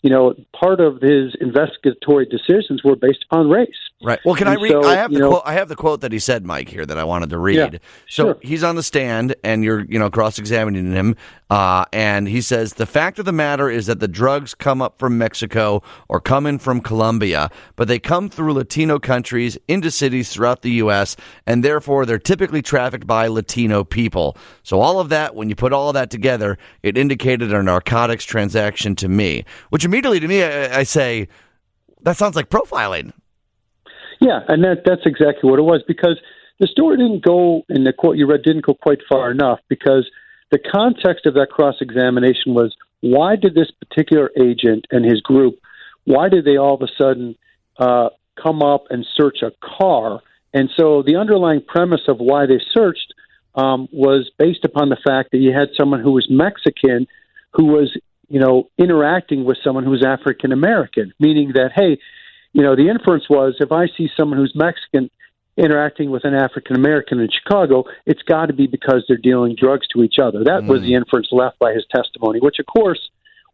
you 0.05 0.11
know, 0.11 0.35
part 0.55 0.81
of 0.81 1.01
his 1.01 1.35
investigatory 1.41 2.27
decisions 2.27 2.85
were 2.85 2.95
based 2.95 3.25
upon 3.31 3.49
race. 3.49 3.71
Right. 4.03 4.21
Well, 4.23 4.35
can 4.35 4.49
and 4.49 4.59
I 4.59 4.63
read? 4.63 4.73
So, 4.73 4.85
I 4.85 4.97
have 4.97 5.11
the 5.11 5.19
know, 5.19 5.31
quote. 5.31 5.43
I 5.47 5.55
have 5.55 5.69
the 5.69 5.77
quote 5.77 6.03
that 6.03 6.13
he 6.13 6.19
said, 6.19 6.45
Mike, 6.45 6.69
here 6.69 6.85
that 6.85 6.99
I 6.99 7.05
wanted 7.05 7.31
to 7.31 7.39
read. 7.39 7.57
Yeah, 7.57 7.79
so 8.07 8.25
sure. 8.25 8.37
he's 8.43 8.63
on 8.63 8.77
the 8.77 8.83
stand, 8.83 9.35
and 9.43 9.65
you're, 9.65 9.83
you 9.87 9.99
know, 9.99 10.11
cross-examining 10.11 10.93
him, 10.93 11.17
uh, 11.55 11.85
and 11.93 12.27
he 12.27 12.41
says 12.41 12.75
the 12.75 12.85
fact 12.85 13.21
of 13.21 13.27
the 13.27 13.33
matter 13.33 13.71
is 13.71 13.87
that 13.87 14.01
the 14.01 14.09
drugs 14.09 14.57
come 14.57 14.83
up 14.83 14.99
from 14.99 15.17
Mexico 15.17 15.85
or 16.09 16.21
come 16.21 16.47
in 16.47 16.59
from 16.59 16.81
Colombia, 16.81 17.49
but 17.77 17.87
they 17.87 18.01
come 18.01 18.29
through 18.29 18.55
Latino 18.55 18.99
countries 18.99 19.57
into 19.69 19.89
cities 19.89 20.33
throughout 20.33 20.63
the 20.63 20.73
U.S., 20.73 21.15
and 21.47 21.63
therefore 21.63 22.07
they're 22.07 22.19
typically 22.19 22.61
trafficked 22.61 23.07
by 23.07 23.29
Latino 23.29 23.85
people. 23.85 24.37
So 24.65 24.81
all 24.81 24.99
of 24.99 25.11
that, 25.11 25.37
when 25.37 25.49
you 25.49 25.55
put 25.55 25.73
all 25.73 25.93
that 25.93 26.11
together, 26.11 26.59
it 26.83 26.99
indicated 26.99 27.53
a 27.53 27.63
narcotics 27.63 28.25
transaction 28.25 28.97
to 28.97 29.09
me, 29.09 29.45
which 29.71 29.85
immediately 29.85 30.19
to 30.19 30.27
me 30.27 30.43
I, 30.43 30.81
I 30.81 30.83
say 30.83 31.29
that 32.03 32.17
sounds 32.17 32.35
like 32.35 32.51
profiling. 32.51 33.13
Yeah, 34.21 34.41
and 34.49 34.65
that 34.65 34.83
that's 34.85 35.07
exactly 35.07 35.49
what 35.49 35.61
it 35.61 35.63
was 35.63 35.85
because 35.87 36.19
the 36.59 36.67
story 36.67 36.97
didn't 36.97 37.25
go 37.25 37.63
in 37.69 37.85
the 37.85 37.93
quote 37.93 38.17
you 38.17 38.27
read 38.27 38.43
didn't 38.43 38.67
go 38.67 38.75
quite 38.75 38.99
far 39.09 39.31
enough 39.31 39.61
because 39.69 40.11
the 40.55 40.71
context 40.71 41.27
of 41.27 41.35
that 41.35 41.51
cross 41.51 41.75
examination 41.81 42.55
was 42.55 42.77
why 43.01 43.35
did 43.35 43.57
this 43.57 43.73
particular 43.73 44.31
agent 44.41 44.87
and 44.93 45.05
his 45.05 45.21
group 45.21 45.59
why 46.05 46.29
did 46.29 46.45
they 46.45 46.57
all 46.57 46.75
of 46.75 46.83
a 46.83 46.93
sudden 46.97 47.35
uh, 47.79 48.11
come 48.41 48.63
up 48.63 48.85
and 48.91 49.07
search 49.17 49.39
a 49.43 49.51
car? 49.79 50.21
And 50.53 50.71
so 50.77 51.03
the 51.03 51.17
underlying 51.17 51.63
premise 51.67 52.03
of 52.07 52.19
why 52.19 52.47
they 52.47 52.61
searched 52.73 53.15
um, 53.55 53.89
was 53.91 54.31
based 54.39 54.65
upon 54.65 54.91
the 54.91 54.99
fact 55.05 55.31
that 55.33 55.39
you 55.39 55.51
had 55.53 55.71
someone 55.77 56.01
who 56.01 56.13
was 56.13 56.27
Mexican 56.31 57.07
who 57.55 57.65
was 57.67 57.97
you 58.29 58.41
know, 58.41 58.69
interacting 58.79 59.45
with 59.45 59.59
someone 59.63 59.85
who 59.85 59.91
was 59.91 60.05
African 60.05 60.53
American, 60.53 61.13
meaning 61.19 61.53
that, 61.55 61.71
hey, 61.75 61.99
you 62.53 62.63
know, 62.63 62.77
the 62.77 62.89
inference 62.89 63.29
was 63.29 63.57
if 63.61 63.73
I 63.73 63.87
see 63.97 64.09
someone 64.17 64.39
who's 64.39 64.53
Mexican 64.55 65.11
interacting 65.57 66.11
with 66.11 66.25
an 66.25 66.35
African 66.35 66.77
American 66.77 67.21
in 67.21 67.29
Chicago, 67.31 67.85
it's 68.07 68.23
got 68.23 68.47
to 68.47 68.53
be 68.53 68.67
because 68.67 69.05
they're 69.07 69.17
dealing 69.17 69.57
drugs 69.59 69.87
to 69.89 70.03
each 70.03 70.17
other. 70.23 70.45
That 70.45 70.63
mm. 70.63 70.69
was 70.69 70.83
the 70.83 70.95
inference 70.95 71.29
left 71.31 71.59
by 71.59 71.73
his 71.73 71.85
testimony, 71.95 72.41
which, 72.41 72.59
of 72.59 72.67
course, 72.67 73.01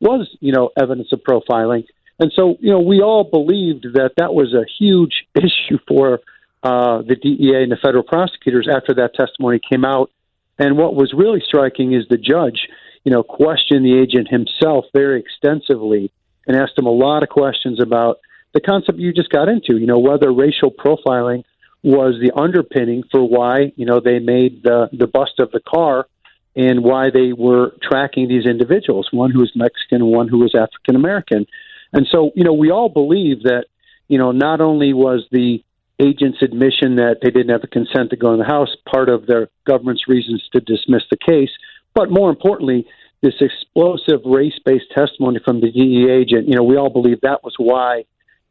was, 0.01 0.29
you 0.41 0.53
know, 0.53 0.71
evidence 0.81 1.13
of 1.13 1.21
profiling. 1.21 1.87
And 2.19 2.33
so, 2.35 2.57
you 2.61 2.71
know, 2.71 2.81
we 2.81 3.01
all 3.01 3.25
believed 3.25 3.85
that 3.95 4.13
that 4.17 4.35
was 4.35 4.55
a 4.55 4.65
huge 4.79 5.27
issue 5.35 5.79
for 5.87 6.21
uh, 6.63 7.03
the 7.03 7.17
DEA 7.17 7.63
and 7.63 7.73
the 7.73 7.79
federal 7.83 8.05
prosecutors 8.05 8.69
after 8.71 8.95
that 8.95 9.15
testimony 9.15 9.61
came 9.71 9.85
out. 9.85 10.11
And 10.59 10.77
what 10.77 10.95
was 10.95 11.15
really 11.15 11.43
striking 11.47 11.95
is 11.95 12.05
the 12.09 12.19
judge 12.19 12.69
you 13.05 13.13
know, 13.13 13.23
questioned 13.23 13.85
the 13.85 13.99
agent 13.99 14.29
himself 14.29 14.85
very 14.93 15.21
extensively 15.21 16.13
and 16.47 16.57
asked 16.57 16.79
him 16.79 16.87
a 16.87 16.93
lot 16.93 17.23
of 17.23 17.29
questions 17.29 17.81
about 17.81 18.19
the 18.53 18.61
concept 18.61 18.99
you 18.99 19.13
just 19.13 19.31
got 19.31 19.49
into, 19.49 19.77
you 19.77 19.87
know, 19.87 19.99
whether 19.99 20.33
racial 20.33 20.71
profiling 20.71 21.45
was 21.83 22.17
the 22.21 22.33
underpinning 22.39 23.03
for 23.11 23.27
why, 23.27 23.73
you 23.77 23.87
know, 23.87 24.01
they 24.01 24.19
made 24.19 24.63
the, 24.63 24.89
the 24.93 25.07
bust 25.07 25.39
of 25.39 25.51
the 25.51 25.61
car 25.61 26.07
and 26.55 26.83
why 26.83 27.11
they 27.11 27.33
were 27.33 27.73
tracking 27.83 28.29
these 28.29 28.45
individuals, 28.45 29.09
one 29.13 29.31
who 29.31 29.41
was 29.41 29.53
Mexican, 29.55 30.05
one 30.07 30.29
who 30.29 30.39
was 30.39 30.55
African 30.55 30.97
American. 30.97 31.47
And 31.93 32.07
so, 32.11 32.31
you 32.35 32.45
know, 32.45 32.53
we 32.53 32.71
all 32.71 32.89
believe 32.89 33.45
that, 33.45 33.65
you 34.09 34.19
know, 34.19 34.33
not 34.33 34.61
only 34.61 34.93
was 34.93 35.27
the 35.31 35.63
agent's 35.99 36.43
admission 36.43 36.97
that 36.97 37.19
they 37.23 37.31
didn't 37.31 37.51
have 37.51 37.61
the 37.61 37.67
consent 37.67 38.11
to 38.11 38.17
go 38.17 38.33
in 38.33 38.39
the 38.39 38.45
house 38.45 38.75
part 38.91 39.09
of 39.09 39.27
their 39.27 39.49
government's 39.67 40.09
reasons 40.09 40.47
to 40.53 40.61
dismiss 40.61 41.03
the 41.11 41.17
case, 41.17 41.51
but 41.95 42.11
more 42.11 42.31
importantly, 42.31 42.87
this 43.23 43.35
explosive 43.41 44.21
race 44.25 44.59
based 44.65 44.91
testimony 44.97 45.41
from 45.45 45.61
the 45.61 45.71
DEA 45.71 46.11
agent, 46.11 46.49
you 46.49 46.57
know, 46.57 46.65
we 46.65 46.77
all 46.77 46.91
believe 46.91 47.21
that 47.21 47.45
was 47.45 47.55
why 47.59 48.05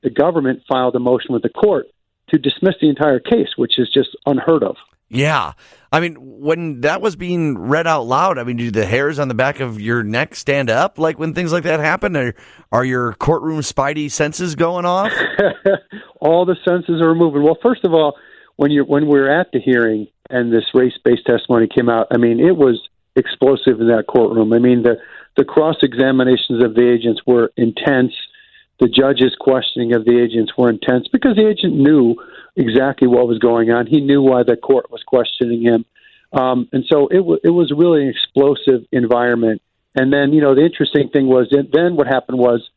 the 0.03 0.09
government 0.09 0.61
filed 0.67 0.95
a 0.95 0.99
motion 0.99 1.33
with 1.33 1.41
the 1.41 1.49
court 1.49 1.87
to 2.29 2.37
dismiss 2.37 2.75
the 2.81 2.89
entire 2.89 3.19
case, 3.19 3.49
which 3.57 3.79
is 3.79 3.89
just 3.93 4.09
unheard 4.25 4.63
of. 4.63 4.75
Yeah. 5.09 5.53
I 5.91 5.99
mean, 5.99 6.15
when 6.19 6.81
that 6.81 7.01
was 7.01 7.15
being 7.15 7.57
read 7.57 7.87
out 7.87 8.03
loud, 8.03 8.37
I 8.37 8.43
mean, 8.43 8.57
do 8.57 8.69
the 8.69 8.85
hairs 8.85 9.17
on 9.17 9.27
the 9.27 9.33
back 9.33 9.59
of 9.59 9.81
your 9.81 10.03
neck 10.03 10.35
stand 10.35 10.69
up 10.69 10.99
like 10.99 11.17
when 11.17 11.33
things 11.33 11.51
like 11.51 11.63
that 11.63 11.79
happen? 11.79 12.15
Are, 12.15 12.35
are 12.71 12.85
your 12.85 13.13
courtroom 13.13 13.61
spidey 13.61 14.11
senses 14.11 14.55
going 14.55 14.85
off? 14.85 15.11
all 16.21 16.45
the 16.45 16.55
senses 16.63 17.01
are 17.01 17.15
moving. 17.15 17.43
Well, 17.43 17.57
first 17.61 17.83
of 17.85 17.93
all, 17.93 18.17
when 18.57 18.71
you 18.71 18.83
when 18.83 19.07
we 19.07 19.17
were 19.17 19.31
at 19.31 19.51
the 19.51 19.59
hearing 19.59 20.07
and 20.29 20.53
this 20.53 20.65
race 20.73 20.93
based 21.03 21.25
testimony 21.25 21.67
came 21.73 21.89
out, 21.89 22.07
I 22.11 22.17
mean, 22.17 22.39
it 22.39 22.55
was 22.55 22.79
explosive 23.15 23.79
in 23.79 23.87
that 23.87 24.05
courtroom. 24.07 24.53
I 24.53 24.59
mean, 24.59 24.83
the 24.83 24.97
the 25.37 25.45
cross 25.45 25.77
examinations 25.81 26.63
of 26.63 26.75
the 26.75 26.87
agents 26.87 27.21
were 27.25 27.51
intense. 27.57 28.13
The 28.79 28.87
judge's 28.87 29.35
questioning 29.39 29.93
of 29.93 30.05
the 30.05 30.21
agents 30.21 30.53
were 30.57 30.69
intense 30.69 31.07
because 31.11 31.35
the 31.35 31.47
agent 31.47 31.75
knew 31.75 32.15
exactly 32.55 33.07
what 33.07 33.27
was 33.27 33.39
going 33.39 33.71
on. 33.71 33.87
He 33.87 33.99
knew 33.99 34.21
why 34.21 34.43
the 34.43 34.55
court 34.55 34.89
was 34.89 35.03
questioning 35.03 35.61
him, 35.61 35.85
um, 36.31 36.69
and 36.71 36.85
so 36.87 37.07
it 37.07 37.19
was 37.19 37.39
it 37.43 37.49
was 37.49 37.71
really 37.75 38.03
an 38.03 38.09
explosive 38.09 38.85
environment. 38.91 39.61
And 39.95 40.13
then, 40.13 40.33
you 40.33 40.41
know, 40.41 40.55
the 40.55 40.63
interesting 40.63 41.09
thing 41.09 41.27
was 41.27 41.47
then 41.51 41.95
what 41.95 42.07
happened 42.07 42.37
was 42.37 42.69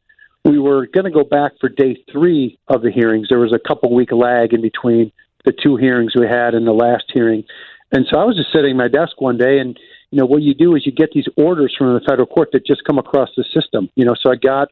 we 0.44 0.58
were 0.58 0.86
going 0.86 1.04
to 1.04 1.10
go 1.10 1.24
back 1.24 1.52
for 1.60 1.68
day 1.68 2.02
three 2.10 2.58
of 2.68 2.82
the 2.82 2.90
hearings. 2.90 3.28
There 3.28 3.38
was 3.38 3.52
a 3.52 3.68
couple 3.68 3.94
week 3.94 4.12
lag 4.12 4.52
in 4.52 4.62
between 4.62 5.12
the 5.44 5.52
two 5.52 5.76
hearings 5.76 6.14
we 6.16 6.26
had 6.26 6.54
and 6.54 6.66
the 6.66 6.72
last 6.72 7.04
hearing. 7.12 7.44
And 7.92 8.06
so 8.10 8.18
I 8.18 8.24
was 8.24 8.36
just 8.36 8.52
sitting 8.52 8.70
at 8.72 8.76
my 8.76 8.88
desk 8.88 9.20
one 9.20 9.36
day, 9.36 9.58
and 9.58 9.78
you 10.10 10.18
know, 10.18 10.26
what 10.26 10.42
you 10.42 10.54
do 10.54 10.74
is 10.74 10.86
you 10.86 10.92
get 10.92 11.10
these 11.12 11.26
orders 11.36 11.74
from 11.76 11.94
the 11.94 12.00
federal 12.00 12.26
court 12.26 12.50
that 12.52 12.66
just 12.66 12.84
come 12.84 12.98
across 12.98 13.28
the 13.36 13.44
system. 13.54 13.90
You 13.94 14.04
know, 14.04 14.14
so 14.18 14.30
I 14.30 14.36
got 14.36 14.68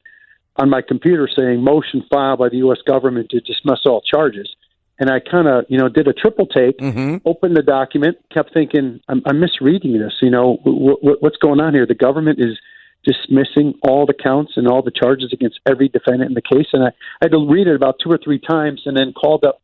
on 0.60 0.68
my 0.68 0.82
computer 0.82 1.28
saying 1.34 1.64
motion 1.64 2.04
filed 2.12 2.38
by 2.38 2.50
the 2.50 2.58
U.S. 2.58 2.78
government 2.86 3.30
to 3.30 3.40
dismiss 3.40 3.80
all 3.86 4.02
charges. 4.02 4.54
And 4.98 5.08
I 5.08 5.18
kind 5.18 5.48
of, 5.48 5.64
you 5.70 5.78
know, 5.78 5.88
did 5.88 6.06
a 6.06 6.12
triple 6.12 6.46
take, 6.46 6.76
mm-hmm. 6.78 7.16
opened 7.24 7.56
the 7.56 7.62
document, 7.62 8.18
kept 8.30 8.52
thinking, 8.52 9.00
I'm, 9.08 9.22
I'm 9.24 9.40
misreading 9.40 9.98
this. 9.98 10.12
You 10.20 10.30
know, 10.30 10.58
w- 10.62 10.96
w- 10.96 11.16
what's 11.20 11.38
going 11.38 11.60
on 11.60 11.72
here? 11.72 11.86
The 11.86 11.94
government 11.94 12.38
is 12.38 12.58
dismissing 13.02 13.72
all 13.82 14.04
the 14.04 14.12
counts 14.12 14.52
and 14.56 14.68
all 14.68 14.82
the 14.82 14.90
charges 14.90 15.32
against 15.32 15.58
every 15.66 15.88
defendant 15.88 16.30
in 16.30 16.34
the 16.34 16.42
case. 16.42 16.66
And 16.74 16.84
I, 16.84 16.88
I 16.88 17.22
had 17.22 17.32
to 17.32 17.48
read 17.48 17.66
it 17.66 17.74
about 17.74 17.96
two 18.04 18.10
or 18.10 18.18
three 18.22 18.38
times 18.38 18.82
and 18.84 18.94
then 18.94 19.14
called 19.14 19.44
up 19.44 19.62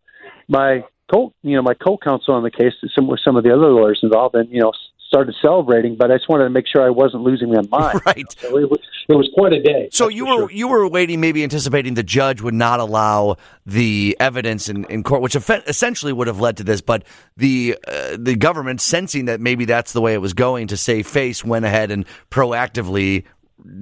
my 0.49 0.85
co 1.13 1.35
you 1.43 1.57
know 1.57 1.63
my 1.63 1.75
co-counsel 1.75 2.35
on 2.35 2.43
the 2.43 2.51
case, 2.51 2.73
some 2.95 3.07
with 3.07 3.21
some 3.25 3.37
of 3.37 3.45
the 3.45 3.53
other 3.53 3.69
lawyers 3.69 4.01
involved, 4.03 4.35
and 4.35 4.49
you 4.51 4.61
know 4.61 4.73
started 5.07 5.35
celebrating. 5.43 5.97
But 5.97 6.11
I 6.11 6.17
just 6.17 6.29
wanted 6.29 6.45
to 6.45 6.51
make 6.51 6.67
sure 6.67 6.83
I 6.85 6.91
wasn't 6.91 7.23
losing 7.23 7.51
my 7.53 7.63
mind. 7.71 8.01
Right. 8.07 8.25
So 8.39 8.59
it 8.59 8.71
was, 8.71 8.81
it 9.09 9.15
was 9.15 9.29
quite 9.35 9.53
a 9.53 9.61
day. 9.61 9.89
So 9.91 10.09
you 10.09 10.27
were 10.27 10.49
sure. 10.49 10.51
you 10.51 10.69
were 10.69 10.87
waiting, 10.89 11.21
maybe 11.21 11.43
anticipating 11.43 11.95
the 11.95 12.03
judge 12.03 12.41
would 12.41 12.55
not 12.55 12.79
allow 12.79 13.37
the 13.65 14.17
evidence 14.21 14.69
in, 14.69 14.85
in 14.85 15.03
court, 15.03 15.23
which 15.23 15.35
essentially 15.35 16.13
would 16.13 16.27
have 16.27 16.41
led 16.41 16.59
to 16.59 16.65
this. 16.65 16.81
But 16.81 17.05
the 17.37 17.77
uh, 17.87 18.17
the 18.19 18.37
government, 18.37 18.81
sensing 18.81 19.25
that 19.25 19.41
maybe 19.41 19.65
that's 19.65 19.93
the 19.93 20.01
way 20.01 20.15
it 20.15 20.21
was 20.21 20.35
going 20.35 20.69
to 20.69 20.77
save 20.77 21.07
face, 21.07 21.45
went 21.45 21.65
ahead 21.65 21.91
and 21.91 22.07
proactively 22.31 23.25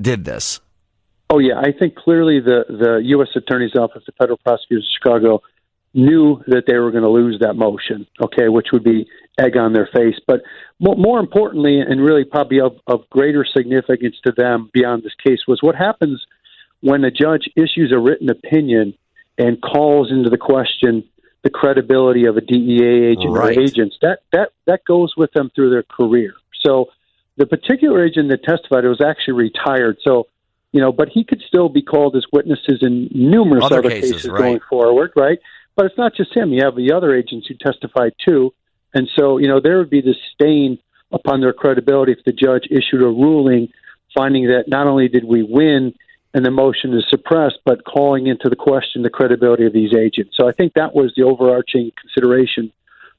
did 0.01 0.25
this. 0.25 0.61
Oh 1.31 1.39
yeah, 1.39 1.59
I 1.59 1.73
think 1.73 1.97
clearly 1.97 2.41
the 2.41 2.65
the 2.69 3.01
U.S. 3.07 3.29
Attorney's 3.35 3.75
Office, 3.75 4.03
the 4.07 4.13
federal 4.13 4.39
prosecutors 4.39 4.85
of 4.85 5.03
Chicago, 5.03 5.43
knew 5.95 6.43
that 6.49 6.65
they 6.67 6.75
were 6.75 6.91
going 6.91 7.05
to 7.05 7.11
lose 7.11 7.39
that 7.41 7.55
motion. 7.55 8.07
Okay, 8.21 8.49
which 8.49 8.69
would 8.73 8.85
be 8.85 9.07
egg 9.39 9.57
on 9.57 9.73
their 9.73 9.89
face. 9.95 10.17
But 10.27 10.43
more, 10.79 10.97
more 10.97 11.21
importantly, 11.21 11.81
and 11.81 12.01
really 12.01 12.25
probably 12.25 12.61
of, 12.61 12.77
of 12.87 13.09
greater 13.11 13.45
significance 13.45 14.17
to 14.27 14.33
them 14.37 14.71
beyond 14.73 15.03
this 15.03 15.15
case, 15.25 15.41
was 15.47 15.63
what 15.63 15.75
happens 15.75 16.25
when 16.81 17.05
a 17.05 17.11
judge 17.11 17.49
issues 17.57 17.93
a 17.93 17.99
written 17.99 18.29
opinion 18.29 18.95
and 19.39 19.61
calls 19.61 20.11
into 20.11 20.31
the 20.31 20.39
question 20.39 21.05
the 21.43 21.51
credibility 21.51 22.25
of 22.27 22.37
a 22.37 22.41
DEA 22.41 23.13
agent 23.13 23.33
right. 23.33 23.57
or 23.57 23.61
agents. 23.61 23.97
That 24.01 24.21
that 24.33 24.51
that 24.67 24.85
goes 24.85 25.15
with 25.17 25.33
them 25.33 25.51
through 25.55 25.71
their 25.71 25.83
career. 25.83 26.35
So 26.65 26.87
the 27.37 27.47
particular 27.47 28.05
agent 28.05 28.31
that 28.31 28.43
testified 28.45 28.85
was 28.85 29.01
actually 29.01 29.35
retired. 29.35 29.99
So 30.03 30.27
you 30.73 30.81
know, 30.81 30.91
but 30.91 31.09
he 31.09 31.23
could 31.23 31.41
still 31.47 31.69
be 31.69 31.83
called 31.83 32.17
as 32.17 32.25
witnesses 32.33 32.81
in 32.83 33.09
numerous 33.13 33.65
other, 33.65 33.79
other 33.79 33.91
cases, 33.91 34.13
cases 34.13 34.31
right. 34.31 34.39
going 34.41 34.61
forward, 34.69 35.13
right? 35.15 35.39
But 35.77 35.87
it's 35.87 35.99
not 35.99 36.15
just 36.15 36.37
him. 36.37 36.53
You 36.53 36.65
have 36.65 36.77
the 36.77 36.93
other 36.93 37.15
agents 37.15 37.49
who 37.49 37.55
testified 37.55 38.13
too. 38.25 38.53
And 38.95 39.09
so, 39.19 39.39
you 39.39 39.49
know, 39.49 39.61
there 39.61 39.79
would 39.79 39.91
be 39.91 40.01
this 40.01 40.17
stain 40.33 40.79
upon 41.13 41.41
their 41.41 41.53
credibility 41.53 42.13
if 42.13 42.25
the 42.25 42.33
judge 42.33 42.67
issued 42.71 43.03
a 43.03 43.07
ruling 43.07 43.69
finding 44.15 44.47
that 44.47 44.69
not 44.69 44.87
only 44.87 45.09
did 45.09 45.25
we 45.25 45.43
win 45.43 45.93
and 46.33 46.45
the 46.45 46.51
motion 46.51 46.95
is 46.95 47.05
suppressed, 47.09 47.59
but 47.65 47.85
calling 47.85 48.27
into 48.27 48.49
the 48.49 48.57
question 48.57 49.03
the 49.03 49.11
credibility 49.11 49.67
of 49.67 49.73
these 49.73 49.95
agents. 49.95 50.37
So 50.37 50.49
I 50.49 50.53
think 50.53 50.75
that 50.75 50.95
was 50.95 51.13
the 51.17 51.23
overarching 51.25 51.93
consideration 52.01 52.73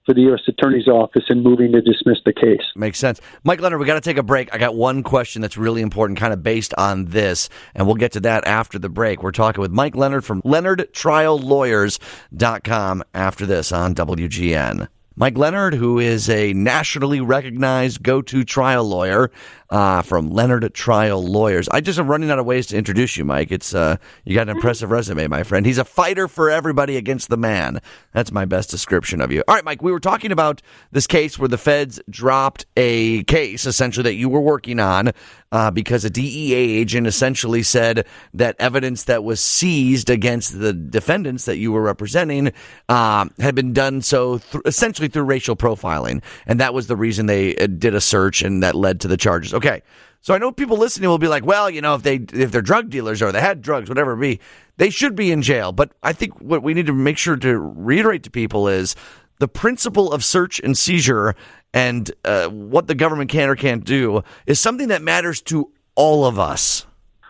for 0.06 0.14
the 0.14 0.22
U.S. 0.22 0.42
Attorney's 0.48 0.88
Office 0.88 1.24
in 1.30 1.44
moving 1.44 1.72
to 1.72 1.82
dismiss 1.82 2.18
the 2.26 2.34
case. 2.34 2.62
Makes 2.76 3.00
sense. 3.00 3.22
Mike 3.44 3.62
Leonard, 3.62 3.80
we 3.80 3.86
got 3.86 3.94
to 3.96 4.02
take 4.02 4.18
a 4.18 4.24
break. 4.24 4.54
I 4.54 4.58
got 4.58 4.76
one 4.76 5.04
question 5.04 5.42
that's 5.42 5.58
really 5.58 5.82
important, 5.82 6.20
kind 6.20 6.34
of 6.34 6.44
based 6.44 6.74
on 6.78 7.06
this, 7.06 7.50
and 7.74 7.88
we'll 7.88 7.96
get 7.96 8.12
to 8.14 8.20
that 8.22 8.46
after 8.46 8.78
the 8.78 8.90
break. 8.90 9.24
We're 9.24 9.32
talking 9.32 9.62
with 9.62 9.72
Mike 9.72 9.96
Leonard 9.96 10.24
from 10.24 10.44
LeonardTrialLawyers.com 10.44 13.04
after 13.14 13.46
this 13.46 13.72
on 13.72 13.96
WGN. 13.96 14.88
Mike 15.18 15.38
Leonard, 15.38 15.74
who 15.74 15.98
is 15.98 16.30
a 16.30 16.52
nationally 16.52 17.22
recognized 17.22 18.04
go 18.04 18.22
to 18.22 18.44
trial 18.44 18.84
lawyer 18.84 19.32
uh, 19.70 20.02
from 20.02 20.30
Leonard 20.30 20.74
Trial 20.74 21.24
Lawyers. 21.24 21.68
I 21.70 21.82
just 21.82 22.00
am 22.00 22.08
running 22.08 22.30
out 22.30 22.40
of 22.40 22.46
ways 22.46 22.68
to 22.68 22.78
introduce 22.78 23.18
you, 23.18 23.26
Mike. 23.26 23.52
It's 23.52 23.74
uh, 23.74 23.98
You 24.24 24.36
got 24.36 24.50
an 24.50 24.56
impressive 24.56 24.92
resume, 24.92 25.28
my 25.28 25.44
friend. 25.44 25.66
He's 25.66 25.78
a 25.78 25.86
fighter 25.86 26.28
for 26.28 26.50
everybody 26.50 26.98
against 26.98 27.30
the 27.30 27.38
man. 27.38 27.82
That's 28.14 28.32
my 28.32 28.46
best 28.46 28.70
description 28.70 29.22
of 29.22 29.32
you. 29.32 29.44
All 29.48 29.56
right, 29.56 29.66
Mike, 29.66 29.82
we 29.82 29.92
were 29.92 30.00
talking 30.00 30.32
about 30.32 30.62
this 30.92 31.08
case 31.08 31.40
where 31.40 31.50
the 31.50 31.58
feds 31.58 32.00
dropped 32.10 32.66
a 32.78 33.24
case, 33.24 33.66
essentially, 33.66 34.04
that 34.04 34.16
you 34.16 34.30
were 34.30 34.42
working 34.42 34.80
on 34.80 35.12
uh, 35.52 35.72
because 35.72 36.04
a 36.04 36.10
DEA 36.10 36.54
agent 36.54 37.08
essentially 37.08 37.64
said 37.64 38.06
that 38.34 38.58
evidence 38.60 39.06
that 39.06 39.24
was 39.24 39.40
seized 39.40 40.10
against 40.10 40.60
the 40.60 40.74
defendants 40.74 41.46
that 41.46 41.58
you 41.58 41.72
were 41.72 41.82
representing 41.82 42.52
um, 42.90 43.32
had 43.40 43.56
been 43.56 43.72
done 43.72 44.02
so 44.02 44.40
th- 44.40 44.62
essentially 44.66 45.08
through 45.08 45.24
racial 45.24 45.56
profiling, 45.56 46.22
and 46.46 46.60
that 46.60 46.74
was 46.74 46.88
the 46.88 46.98
reason 46.98 47.28
they 47.28 47.56
uh, 47.56 47.68
did 47.68 47.96
a 47.96 48.02
search, 48.02 48.42
and 48.42 48.64
that 48.64 48.76
led 48.76 49.00
to 49.00 49.08
the 49.08 49.18
charges. 49.18 49.54
Okay, 49.56 49.82
so 50.20 50.34
I 50.34 50.38
know 50.38 50.52
people 50.52 50.78
listening 50.78 51.10
will 51.10 51.18
be 51.18 51.30
like, 51.30 51.46
well, 51.46 51.70
you 51.70 51.82
know, 51.82 51.96
if 51.96 52.04
they 52.04 52.16
if 52.16 52.52
they're 52.52 52.62
drug 52.62 52.90
dealers 52.90 53.22
or 53.22 53.32
they 53.32 53.40
had 53.40 53.62
drugs, 53.62 53.88
whatever 53.90 54.14
it 54.14 54.20
be, 54.20 54.40
they 54.78 54.90
should 54.90 55.16
be 55.16 55.32
in 55.32 55.42
jail. 55.42 55.72
But 55.72 55.94
I 56.04 56.14
think 56.14 56.40
what 56.42 56.62
we 56.62 56.74
need 56.74 56.88
to 56.88 56.94
make 56.94 57.18
sure 57.18 57.38
to 57.38 57.58
reiterate 57.58 58.24
to 58.24 58.30
people 58.30 58.68
is 58.68 58.96
the 59.40 59.48
principle 59.48 60.12
of 60.12 60.24
search 60.24 60.60
and 60.60 60.78
seizure 60.78 61.36
and 61.74 62.12
uh, 62.24 62.48
what 62.50 62.88
the 62.88 62.96
government 62.96 63.30
can 63.30 63.50
or 63.50 63.56
can't 63.56 63.84
do 63.84 64.24
is 64.46 64.60
something 64.60 64.90
that 64.90 65.02
matters 65.02 65.42
to 65.44 65.72
all 65.96 66.26
of 66.26 66.38
us. 66.38 66.86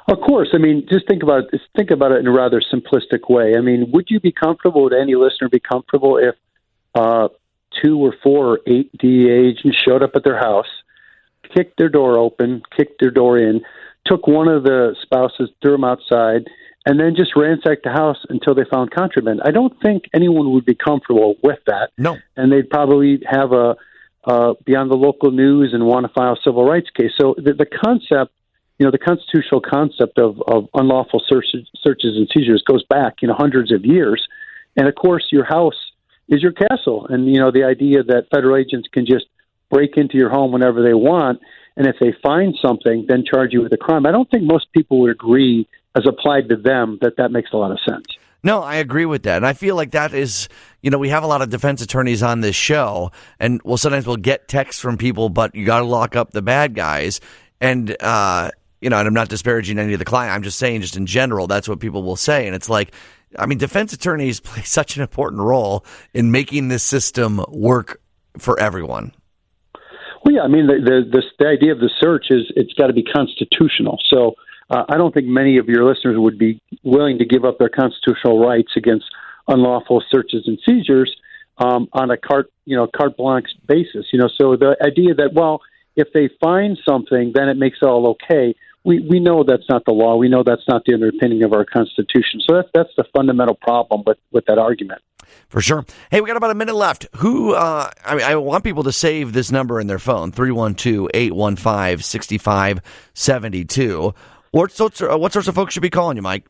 Of 0.08 0.20
course, 0.20 0.50
I 0.54 0.58
mean, 0.58 0.88
just 0.92 1.08
think 1.08 1.24
about 1.24 1.46
it, 1.52 1.62
think 1.76 1.90
about 1.90 2.12
it 2.12 2.20
in 2.20 2.28
a 2.28 2.32
rather 2.32 2.62
simplistic 2.74 3.30
way. 3.30 3.54
I 3.58 3.62
mean, 3.62 3.92
would 3.92 4.06
you 4.10 4.20
be 4.20 4.32
comfortable? 4.32 4.84
Would 4.84 4.94
any 4.94 5.16
listener 5.16 5.50
be 5.50 5.60
comfortable 5.60 6.18
if 6.18 6.36
uh, 6.94 7.30
two 7.84 7.98
or 7.98 8.14
four 8.24 8.48
or 8.48 8.60
eight 8.68 8.96
DEA 8.98 9.50
agents 9.50 9.78
showed 9.84 10.04
up 10.04 10.12
at 10.16 10.24
their 10.24 10.38
house, 10.38 10.70
kicked 11.54 11.78
their 11.78 11.90
door 11.90 12.18
open, 12.18 12.62
kicked 12.76 13.00
their 13.02 13.12
door 13.12 13.38
in, 13.38 13.62
took 14.06 14.28
one 14.28 14.48
of 14.48 14.64
the 14.64 14.96
spouses, 15.02 15.50
threw 15.62 15.74
them 15.74 15.84
outside, 15.84 16.48
and 16.86 17.00
then 17.00 17.16
just 17.16 17.36
ransacked 17.36 17.84
the 17.84 17.92
house 17.92 18.18
until 18.30 18.54
they 18.54 18.64
found 18.72 18.92
contraband? 18.92 19.42
I 19.44 19.52
don't 19.52 19.74
think 19.82 20.04
anyone 20.14 20.52
would 20.54 20.66
be 20.66 20.76
comfortable 20.76 21.36
with 21.44 21.60
that. 21.68 21.90
No, 21.98 22.18
and 22.36 22.52
they'd 22.52 22.70
probably 22.70 23.24
have 23.30 23.52
a 23.52 23.76
uh, 24.26 24.54
be 24.66 24.76
on 24.76 24.90
the 24.90 24.96
local 24.96 25.32
news 25.32 25.72
and 25.74 25.86
want 25.86 26.06
to 26.06 26.12
file 26.14 26.34
a 26.34 26.38
civil 26.44 26.66
rights 26.66 26.90
case. 26.90 27.12
So 27.20 27.36
the, 27.38 27.54
the 27.54 27.66
concept, 27.66 28.34
you 28.80 28.86
know, 28.86 28.92
the 28.92 28.98
constitutional 28.98 29.62
concept 29.62 30.18
of, 30.18 30.42
of 30.48 30.68
unlawful 30.74 31.22
searches, 31.28 31.70
searches 31.82 32.18
and 32.18 32.28
seizures 32.34 32.64
goes 32.66 32.84
back, 32.90 33.22
you 33.22 33.28
know, 33.28 33.36
hundreds 33.38 33.72
of 33.72 33.86
years. 33.86 34.26
And 34.76 34.88
of 34.88 34.96
course, 34.96 35.28
your 35.32 35.46
house 35.46 35.80
is 36.28 36.42
your 36.42 36.54
castle. 36.54 37.06
And, 37.08 37.28
you 37.32 37.40
know, 37.40 37.52
the 37.52 37.64
idea 37.64 38.04
that 38.04 38.28
federal 38.34 38.58
agents 38.58 38.88
can 38.92 39.06
just 39.06 39.26
break 39.70 39.98
into 39.98 40.18
your 40.18 40.30
home 40.30 40.52
whenever 40.52 40.84
they 40.84 40.94
want, 40.94 41.42
and 41.78 41.88
if 41.88 41.96
they 42.00 42.14
find 42.24 42.56
something, 42.62 43.06
then 43.08 43.24
charge 43.30 43.52
you 43.52 43.62
with 43.62 43.74
a 43.74 43.78
crime. 43.78 44.06
I 44.06 44.12
don't 44.12 44.30
think 44.30 44.44
most 44.44 44.68
people 44.74 45.00
would 45.02 45.12
agree, 45.12 45.68
as 45.96 46.08
applied 46.08 46.50
to 46.50 46.56
them, 46.56 47.00
that 47.02 47.18
that 47.18 47.32
makes 47.32 47.52
a 47.54 47.58
lot 47.58 47.72
of 47.72 47.80
sense. 47.88 48.06
No, 48.44 48.62
I 48.62 48.76
agree 48.76 49.06
with 49.06 49.24
that. 49.24 49.38
And 49.38 49.46
I 49.48 49.54
feel 49.54 49.76
like 49.76 49.92
that 49.92 50.14
is, 50.14 50.50
you 50.84 50.92
know, 50.92 51.00
we 51.00 51.10
have 51.10 51.24
a 51.24 51.28
lot 51.28 51.42
of 51.42 51.50
defense 51.50 51.82
attorneys 51.82 52.22
on 52.22 52.42
this 52.42 52.56
show, 52.56 53.12
and 53.40 53.60
well, 53.64 53.78
sometimes 53.78 54.06
we'll 54.06 54.18
get 54.18 54.48
texts 54.48 54.82
from 54.82 54.98
people, 54.98 55.30
but 55.30 55.56
you 55.56 55.66
got 55.66 55.80
to 55.80 55.86
lock 55.86 56.16
up 56.16 56.30
the 56.30 56.44
bad 56.44 56.76
guys. 56.76 57.20
And, 57.60 57.96
uh, 58.00 58.52
you 58.82 58.92
know, 58.92 59.00
and 59.00 59.08
I'm 59.08 59.16
not 59.16 59.30
disparaging 59.30 59.80
any 59.80 59.94
of 59.94 60.00
the 60.00 60.06
client. 60.06 60.36
I'm 60.36 60.44
just 60.44 60.60
saying, 60.60 60.82
just 60.82 60.96
in 60.96 61.08
general, 61.08 61.48
that's 61.48 61.68
what 61.68 61.80
people 61.80 62.04
will 62.04 62.16
say. 62.16 62.46
And 62.46 62.56
it's 62.56 62.70
like, 62.70 62.94
I 63.40 63.48
mean, 63.48 63.58
defense 63.58 63.94
attorneys 63.94 64.40
play 64.42 64.62
such 64.62 64.96
an 64.96 65.02
important 65.02 65.42
role 65.42 65.84
in 66.14 66.30
making 66.30 66.68
this 66.68 66.84
system 66.84 67.44
work 67.50 68.00
for 68.38 68.60
everyone. 68.60 69.12
Well, 70.26 70.34
yeah, 70.34 70.42
I 70.42 70.48
mean, 70.48 70.66
the, 70.66 70.82
the, 70.84 71.20
the, 71.20 71.24
the 71.38 71.48
idea 71.48 71.72
of 71.72 71.80
the 71.80 71.92
search 72.02 72.28
is 72.32 72.52
it's 72.56 72.74
got 72.74 72.88
to 72.88 72.94
be 72.94 73.04
constitutional. 73.04 74.00
So, 74.10 74.34
uh, 74.72 74.84
I 74.90 74.98
don't 74.98 75.14
think 75.14 75.28
many 75.28 75.58
of 75.58 75.68
your 75.68 75.86
listeners 75.86 76.16
would 76.18 76.40
be 76.40 76.60
willing 76.84 77.20
to 77.20 77.26
give 77.26 77.46
up 77.46 77.60
their 77.60 77.70
constitutional 77.70 78.40
rights 78.40 78.72
against 78.76 79.06
unlawful 79.48 80.04
searches 80.10 80.48
and 80.48 80.58
seizures 80.66 81.16
um, 81.60 81.88
on 81.94 82.10
a 82.10 82.18
carte, 82.18 82.52
you 82.66 82.76
know, 82.76 82.88
carte 82.88 83.16
blanche 83.16 83.50
basis. 83.68 84.08
You 84.12 84.20
know, 84.20 84.30
so 84.36 84.56
the 84.56 84.76
idea 84.84 85.14
that 85.14 85.34
well, 85.34 85.62
if 85.96 86.08
they 86.16 86.30
find 86.42 86.80
something, 86.88 87.32
then 87.36 87.48
it 87.48 87.58
makes 87.58 87.78
it 87.80 87.86
all 87.86 88.08
okay. 88.08 88.56
We 88.84 89.06
we 89.08 89.20
know 89.20 89.44
that's 89.44 89.70
not 89.70 89.86
the 89.86 89.94
law. 89.94 90.16
We 90.16 90.30
know 90.30 90.42
that's 90.44 90.68
not 90.68 90.84
the 90.86 90.96
underpinning 90.96 91.44
of 91.44 91.54
our 91.54 91.66
Constitution. 91.66 92.42
So 92.42 92.56
that's 92.56 92.70
that's 92.74 92.96
the 92.98 93.06
fundamental 93.16 93.56
problem 93.56 94.02
with 94.06 94.18
with 94.32 94.46
that 94.48 94.58
argument. 94.58 95.02
For 95.50 95.62
sure. 95.62 95.86
Hey, 96.12 96.22
we 96.22 96.28
got 96.28 96.38
about 96.38 96.52
a 96.52 96.56
minute 96.56 96.76
left. 96.76 97.08
Who, 97.18 97.54
uh, 97.54 97.90
I, 98.04 98.20
I 98.20 98.36
want 98.36 98.64
people 98.64 98.84
to 98.84 98.92
save 98.92 99.34
this 99.34 99.52
number 99.52 99.80
in 99.80 99.88
their 99.88 100.00
phone 100.00 100.32
312 100.32 101.10
815 101.14 102.04
6572. 102.04 104.14
What 104.52 104.72
sorts, 104.72 105.02
of, 105.02 105.20
what 105.20 105.34
sorts 105.34 105.48
of 105.48 105.56
folks 105.56 105.74
should 105.74 105.84
be 105.84 105.90
calling 105.90 106.18
you, 106.18 106.24
Mike? 106.24 106.46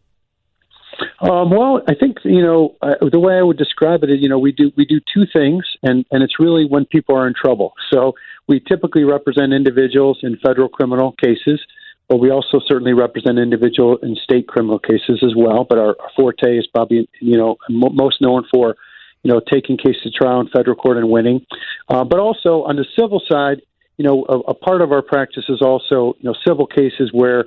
Um, 1.19 1.49
well, 1.49 1.81
I 1.87 1.95
think 1.95 2.17
you 2.23 2.41
know 2.41 2.75
uh, 2.81 2.95
the 3.11 3.19
way 3.19 3.35
I 3.35 3.41
would 3.41 3.57
describe 3.57 4.03
it 4.03 4.09
is, 4.09 4.17
you 4.21 4.29
know, 4.29 4.39
we 4.39 4.51
do 4.51 4.71
we 4.75 4.85
do 4.85 4.99
two 5.13 5.25
things, 5.31 5.63
and 5.83 6.05
and 6.11 6.23
it's 6.23 6.39
really 6.39 6.65
when 6.65 6.85
people 6.85 7.15
are 7.15 7.27
in 7.27 7.33
trouble. 7.33 7.73
So 7.91 8.13
we 8.47 8.59
typically 8.59 9.03
represent 9.03 9.53
individuals 9.53 10.19
in 10.23 10.37
federal 10.45 10.69
criminal 10.69 11.13
cases, 11.13 11.61
but 12.07 12.17
we 12.17 12.29
also 12.29 12.59
certainly 12.67 12.93
represent 12.93 13.39
individual 13.39 13.97
in 13.97 14.15
state 14.15 14.47
criminal 14.47 14.79
cases 14.79 15.23
as 15.23 15.33
well. 15.35 15.65
But 15.67 15.79
our, 15.79 15.95
our 15.99 16.09
forte 16.15 16.57
is 16.57 16.67
probably 16.67 17.09
you 17.19 17.37
know 17.37 17.57
most 17.69 18.21
known 18.21 18.45
for 18.53 18.75
you 19.23 19.31
know 19.31 19.41
taking 19.51 19.77
cases 19.77 20.01
to 20.03 20.11
trial 20.11 20.41
in 20.41 20.47
federal 20.49 20.75
court 20.75 20.97
and 20.97 21.09
winning, 21.09 21.45
uh, 21.89 22.03
but 22.03 22.19
also 22.19 22.63
on 22.63 22.75
the 22.75 22.85
civil 22.99 23.21
side, 23.29 23.61
you 23.97 24.05
know, 24.05 24.25
a, 24.27 24.51
a 24.51 24.53
part 24.53 24.81
of 24.81 24.91
our 24.91 25.01
practice 25.01 25.45
is 25.49 25.61
also 25.61 26.15
you 26.19 26.29
know 26.29 26.35
civil 26.47 26.67
cases 26.67 27.09
where 27.11 27.45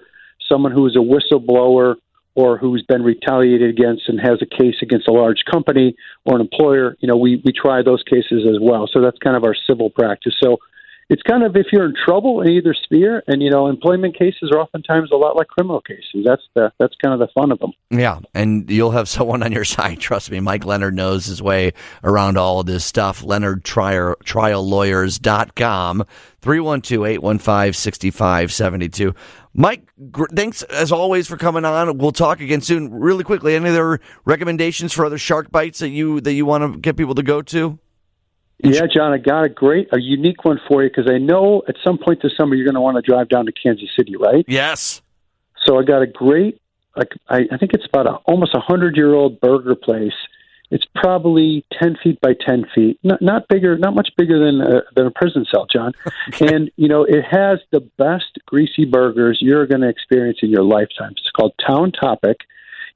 someone 0.50 0.72
who 0.72 0.86
is 0.86 0.96
a 0.96 0.98
whistleblower 0.98 1.96
or 2.38 2.56
who's 2.56 2.82
been 2.82 3.02
retaliated 3.02 3.68
against 3.68 4.08
and 4.08 4.20
has 4.20 4.40
a 4.40 4.46
case 4.46 4.76
against 4.80 5.08
a 5.08 5.12
large 5.12 5.42
company 5.50 5.96
or 6.24 6.36
an 6.36 6.40
employer, 6.40 6.96
you 7.00 7.08
know, 7.08 7.16
we, 7.16 7.42
we 7.44 7.52
try 7.52 7.82
those 7.82 8.00
cases 8.04 8.46
as 8.48 8.58
well. 8.60 8.88
So 8.92 9.00
that's 9.02 9.18
kind 9.18 9.36
of 9.36 9.42
our 9.42 9.56
civil 9.66 9.90
practice. 9.90 10.34
So, 10.40 10.58
it's 11.08 11.22
kind 11.22 11.42
of 11.42 11.56
if 11.56 11.68
you're 11.72 11.86
in 11.86 11.94
trouble 12.04 12.42
in 12.42 12.50
either 12.50 12.74
sphere, 12.74 13.22
and 13.26 13.42
you 13.42 13.50
know, 13.50 13.68
employment 13.68 14.18
cases 14.18 14.50
are 14.52 14.60
oftentimes 14.60 15.10
a 15.10 15.16
lot 15.16 15.36
like 15.36 15.48
criminal 15.48 15.80
cases. 15.80 16.22
That's 16.24 16.42
the 16.54 16.70
that's 16.78 16.94
kind 17.02 17.14
of 17.14 17.20
the 17.20 17.28
fun 17.34 17.50
of 17.50 17.58
them. 17.58 17.72
Yeah, 17.90 18.20
and 18.34 18.70
you'll 18.70 18.90
have 18.90 19.08
someone 19.18 19.42
on 19.42 19.52
your 19.52 19.64
side. 19.64 20.00
Trust 20.00 20.30
me, 20.30 20.40
Mike 20.40 20.66
Leonard 20.66 20.94
knows 20.94 21.24
his 21.26 21.42
way 21.42 21.72
around 22.04 22.36
all 22.36 22.60
of 22.60 22.66
this 22.66 22.84
stuff. 22.84 23.22
Leonard 23.22 23.64
Trial 23.64 24.16
Triallawyers.com 24.24 26.04
312-815-6572. 26.42 29.16
Mike, 29.54 29.88
thanks 30.34 30.62
as 30.64 30.92
always 30.92 31.26
for 31.26 31.36
coming 31.36 31.64
on. 31.64 31.98
We'll 31.98 32.12
talk 32.12 32.40
again 32.40 32.60
soon. 32.60 32.92
Really 32.92 33.24
quickly, 33.24 33.56
any 33.56 33.70
other 33.70 33.98
recommendations 34.24 34.92
for 34.92 35.04
other 35.04 35.18
shark 35.18 35.50
bites 35.50 35.80
that 35.80 35.88
you 35.88 36.20
that 36.20 36.34
you 36.34 36.46
want 36.46 36.74
to 36.74 36.78
get 36.78 36.96
people 36.96 37.16
to 37.16 37.24
go 37.24 37.42
to? 37.42 37.80
Yeah, 38.60 38.86
John, 38.92 39.12
I 39.12 39.18
got 39.18 39.44
a 39.44 39.48
great, 39.48 39.88
a 39.92 40.00
unique 40.00 40.44
one 40.44 40.60
for 40.66 40.82
you 40.82 40.90
because 40.90 41.08
I 41.08 41.18
know 41.18 41.62
at 41.68 41.76
some 41.84 41.96
point 41.96 42.22
this 42.22 42.36
summer 42.36 42.54
you're 42.56 42.64
going 42.64 42.74
to 42.74 42.80
want 42.80 42.96
to 42.96 43.02
drive 43.02 43.28
down 43.28 43.46
to 43.46 43.52
Kansas 43.52 43.88
City, 43.96 44.16
right? 44.16 44.44
Yes. 44.48 45.00
So 45.64 45.78
I 45.78 45.84
got 45.84 46.02
a 46.02 46.06
great, 46.06 46.60
like 46.96 47.12
I, 47.28 47.46
I 47.52 47.56
think 47.56 47.72
it's 47.72 47.86
about 47.86 48.06
a, 48.06 48.14
almost 48.26 48.54
a 48.54 48.60
hundred 48.60 48.96
year 48.96 49.14
old 49.14 49.40
burger 49.40 49.76
place. 49.76 50.14
It's 50.70 50.84
probably 50.94 51.64
ten 51.72 51.96
feet 52.02 52.20
by 52.20 52.34
ten 52.34 52.66
feet, 52.74 52.98
not 53.02 53.22
not 53.22 53.48
bigger, 53.48 53.78
not 53.78 53.94
much 53.94 54.10
bigger 54.16 54.38
than 54.44 54.60
a, 54.60 54.82
than 54.94 55.06
a 55.06 55.10
prison 55.10 55.46
cell, 55.50 55.66
John. 55.72 55.92
And 56.40 56.70
you 56.76 56.88
know 56.88 57.04
it 57.04 57.24
has 57.24 57.60
the 57.70 57.80
best 57.96 58.38
greasy 58.44 58.84
burgers 58.84 59.38
you're 59.40 59.66
going 59.66 59.80
to 59.80 59.88
experience 59.88 60.40
in 60.42 60.50
your 60.50 60.64
lifetime. 60.64 61.12
It's 61.12 61.30
called 61.30 61.54
Town 61.66 61.92
Topic. 61.92 62.38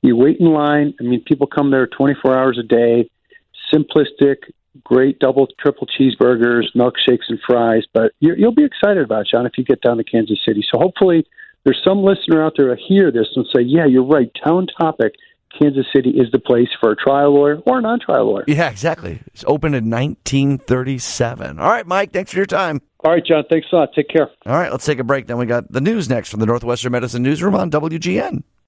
You 0.03 0.17
wait 0.17 0.39
in 0.39 0.47
line. 0.47 0.95
I 1.01 1.05
mean, 1.05 1.23
people 1.23 1.47
come 1.47 1.71
there 1.71 1.87
24 1.87 2.37
hours 2.37 2.59
a 2.59 2.63
day. 2.63 3.09
Simplistic, 3.73 4.51
great 4.85 5.19
double, 5.19 5.49
triple 5.61 5.87
cheeseburgers, 5.87 6.65
milkshakes, 6.77 7.29
and 7.29 7.39
fries. 7.47 7.85
But 7.93 8.13
you, 8.21 8.35
you'll 8.37 8.55
be 8.55 8.65
excited 8.65 9.03
about 9.03 9.23
it, 9.23 9.29
John, 9.31 9.47
if 9.47 9.53
you 9.57 9.65
get 9.65 9.81
down 9.81 9.99
to 9.99 10.05
Kansas 10.05 10.39
City. 10.47 10.65
So 10.73 10.79
hopefully, 10.79 11.27
there's 11.65 11.81
some 11.87 12.03
listener 12.03 12.45
out 12.45 12.55
there 12.57 12.75
to 12.75 12.81
hear 12.89 13.11
this 13.11 13.29
and 13.37 13.47
say, 13.55 13.63
"Yeah, 13.63 13.87
you're 13.87 14.07
right. 14.07 14.31
Town 14.45 14.67
Topic." 14.81 15.13
Kansas 15.61 15.85
City 15.95 16.11
is 16.11 16.31
the 16.33 16.39
place 16.39 16.69
for 16.81 16.93
a 16.93 16.97
trial 16.97 17.35
lawyer 17.35 17.59
or 17.67 17.79
a 17.79 17.83
non-trial 17.83 18.25
lawyer. 18.25 18.45
Yeah, 18.49 18.71
exactly. 18.71 19.21
It's 19.27 19.45
opened 19.47 19.75
in 19.75 19.91
1937. 19.91 21.59
All 21.59 21.69
right, 21.69 21.87
Mike, 21.87 22.11
thanks 22.11 22.31
for 22.31 22.39
your 22.39 22.47
time. 22.47 22.81
All 23.05 23.13
right, 23.13 23.25
John, 23.25 23.45
thanks 23.51 23.67
a 23.73 23.77
lot. 23.77 23.91
Take 23.95 24.09
care. 24.09 24.31
All 24.47 24.57
right, 24.57 24.71
let's 24.71 24.87
take 24.87 24.99
a 24.99 25.05
break. 25.05 25.27
Then 25.27 25.37
we 25.37 25.47
got 25.47 25.71
the 25.71 25.81
news 25.81 26.09
next 26.09 26.31
from 26.31 26.41
the 26.41 26.47
Northwestern 26.47 26.93
Medicine 26.93 27.23
Newsroom 27.23 27.55
on 27.55 27.71
WGN. 27.71 28.45